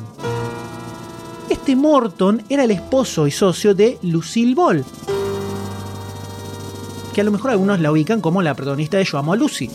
Este 1.50 1.74
Morton 1.74 2.44
era 2.48 2.62
el 2.62 2.70
esposo 2.70 3.26
y 3.26 3.32
socio 3.32 3.74
de 3.74 3.98
Lucille 4.02 4.54
Ball, 4.54 4.84
que 7.12 7.20
a 7.20 7.24
lo 7.24 7.32
mejor 7.32 7.50
algunos 7.50 7.80
la 7.80 7.90
ubican 7.90 8.20
como 8.20 8.42
la 8.42 8.54
protagonista 8.54 8.96
de 8.96 9.06
Yo 9.06 9.18
Amo 9.18 9.32
a 9.32 9.36
Lucy. 9.36 9.68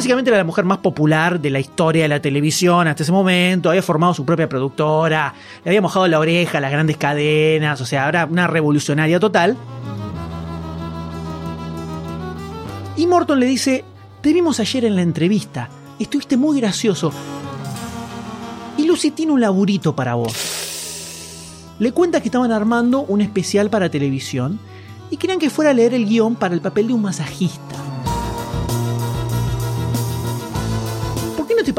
Básicamente 0.00 0.30
era 0.30 0.38
la 0.38 0.44
mujer 0.44 0.64
más 0.64 0.78
popular 0.78 1.38
de 1.38 1.50
la 1.50 1.60
historia 1.60 2.04
de 2.04 2.08
la 2.08 2.22
televisión 2.22 2.88
hasta 2.88 3.02
ese 3.02 3.12
momento. 3.12 3.68
Había 3.68 3.82
formado 3.82 4.14
su 4.14 4.24
propia 4.24 4.48
productora, 4.48 5.34
le 5.62 5.68
había 5.68 5.82
mojado 5.82 6.08
la 6.08 6.18
oreja 6.18 6.56
a 6.56 6.60
las 6.62 6.72
grandes 6.72 6.96
cadenas, 6.96 7.78
o 7.82 7.84
sea, 7.84 8.08
era 8.08 8.24
una 8.24 8.46
revolucionaria 8.46 9.20
total. 9.20 9.58
Y 12.96 13.06
Morton 13.06 13.40
le 13.40 13.44
dice: 13.44 13.84
Te 14.22 14.32
vimos 14.32 14.58
ayer 14.58 14.86
en 14.86 14.96
la 14.96 15.02
entrevista, 15.02 15.68
estuviste 15.98 16.38
muy 16.38 16.58
gracioso. 16.58 17.12
Y 18.78 18.86
Lucy 18.86 19.10
tiene 19.10 19.32
un 19.32 19.42
laburito 19.42 19.94
para 19.94 20.14
vos. 20.14 21.74
Le 21.78 21.92
cuenta 21.92 22.22
que 22.22 22.28
estaban 22.28 22.52
armando 22.52 23.02
un 23.02 23.20
especial 23.20 23.68
para 23.68 23.90
televisión 23.90 24.60
y 25.10 25.18
querían 25.18 25.38
que 25.38 25.50
fuera 25.50 25.72
a 25.72 25.74
leer 25.74 25.92
el 25.92 26.06
guion 26.06 26.36
para 26.36 26.54
el 26.54 26.62
papel 26.62 26.86
de 26.86 26.94
un 26.94 27.02
masajista. 27.02 27.79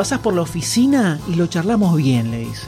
Pasás 0.01 0.17
por 0.17 0.33
la 0.33 0.41
oficina 0.41 1.19
y 1.27 1.35
lo 1.35 1.45
charlamos 1.45 1.95
bien? 1.95 2.31
le 2.31 2.39
dice. 2.39 2.63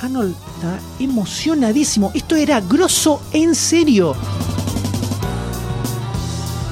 Arnold 0.00 0.32
está 0.54 0.78
emocionadísimo. 1.00 2.12
Esto 2.14 2.36
era 2.36 2.60
grosso 2.60 3.20
en 3.32 3.52
serio. 3.56 4.14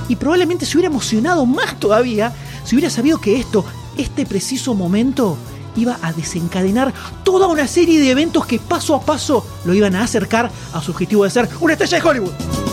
Y 0.08 0.14
probablemente 0.14 0.64
se 0.64 0.76
hubiera 0.76 0.92
emocionado 0.92 1.44
más 1.44 1.74
todavía 1.80 2.32
si 2.62 2.76
hubiera 2.76 2.88
sabido 2.88 3.20
que 3.20 3.40
esto, 3.40 3.64
este 3.96 4.26
preciso 4.26 4.74
momento, 4.74 5.36
iba 5.74 5.98
a 6.02 6.12
desencadenar 6.12 6.94
toda 7.24 7.48
una 7.48 7.66
serie 7.66 7.98
de 7.98 8.12
eventos 8.12 8.46
que 8.46 8.60
paso 8.60 8.94
a 8.94 9.00
paso 9.00 9.44
lo 9.64 9.74
iban 9.74 9.96
a 9.96 10.04
acercar 10.04 10.52
a 10.72 10.80
su 10.80 10.92
objetivo 10.92 11.24
de 11.24 11.30
ser 11.30 11.48
una 11.60 11.72
estrella 11.72 11.98
de 11.98 12.08
Hollywood. 12.08 12.65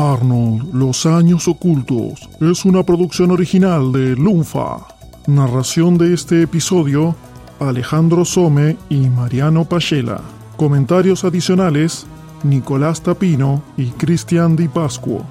Arnold, 0.00 0.72
Los 0.72 1.04
Años 1.04 1.46
Ocultos 1.46 2.26
es 2.40 2.64
una 2.64 2.82
producción 2.84 3.30
original 3.32 3.92
de 3.92 4.16
Lunfa. 4.16 4.78
Narración 5.26 5.98
de 5.98 6.14
este 6.14 6.40
episodio, 6.40 7.14
Alejandro 7.58 8.24
Some 8.24 8.78
y 8.88 9.10
Mariano 9.10 9.66
Pachela. 9.66 10.22
Comentarios 10.56 11.24
adicionales, 11.24 12.06
Nicolás 12.44 13.02
Tapino 13.02 13.62
y 13.76 13.90
Cristian 13.90 14.56
Di 14.56 14.68
Pascuo. 14.68 15.26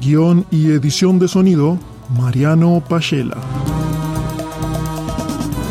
Guión 0.00 0.46
y 0.50 0.70
edición 0.70 1.18
de 1.18 1.28
sonido, 1.28 1.78
Mariano 2.08 2.82
Pachela. 2.88 3.36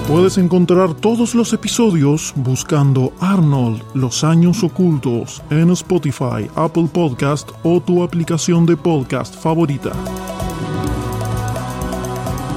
Puedes 0.08 0.38
encontrar 0.38 0.94
todos 0.94 1.34
los 1.34 1.52
episodios 1.52 2.32
buscando 2.36 3.12
Arnold, 3.20 3.82
Los 3.96 4.24
Años 4.24 4.64
Ocultos 4.64 5.42
en 5.50 5.72
Spotify, 5.72 6.48
Apple 6.54 6.88
Podcast 6.94 7.50
o 7.64 7.82
tu 7.82 8.04
aplicación 8.04 8.68
de 8.68 8.78
podcast 8.78 9.34
favorita. 9.34 9.94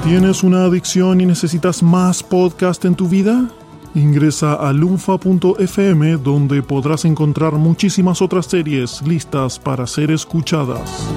¿Tienes 0.03 0.43
una 0.43 0.65
adicción 0.65 1.21
y 1.21 1.25
necesitas 1.25 1.81
más 1.81 2.21
podcast 2.21 2.85
en 2.85 2.93
tu 2.93 3.09
vida? 3.09 3.49
Ingresa 3.95 4.53
a 4.53 4.71
lunfa.fm 4.71 6.17
donde 6.17 6.61
podrás 6.61 7.03
encontrar 7.05 7.53
muchísimas 7.53 8.21
otras 8.21 8.45
series 8.45 9.01
listas 9.01 9.57
para 9.57 9.87
ser 9.87 10.11
escuchadas. 10.11 11.09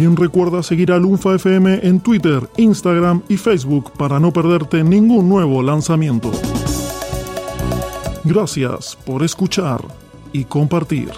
También 0.00 0.16
recuerda 0.16 0.62
seguir 0.62 0.92
a 0.92 0.98
Lunfa 0.98 1.34
FM 1.34 1.80
en 1.82 2.00
Twitter, 2.00 2.48
Instagram 2.56 3.20
y 3.28 3.36
Facebook 3.36 3.92
para 3.98 4.18
no 4.18 4.32
perderte 4.32 4.82
ningún 4.82 5.28
nuevo 5.28 5.62
lanzamiento. 5.62 6.32
Gracias 8.24 8.96
por 9.04 9.22
escuchar 9.22 9.82
y 10.32 10.44
compartir. 10.44 11.10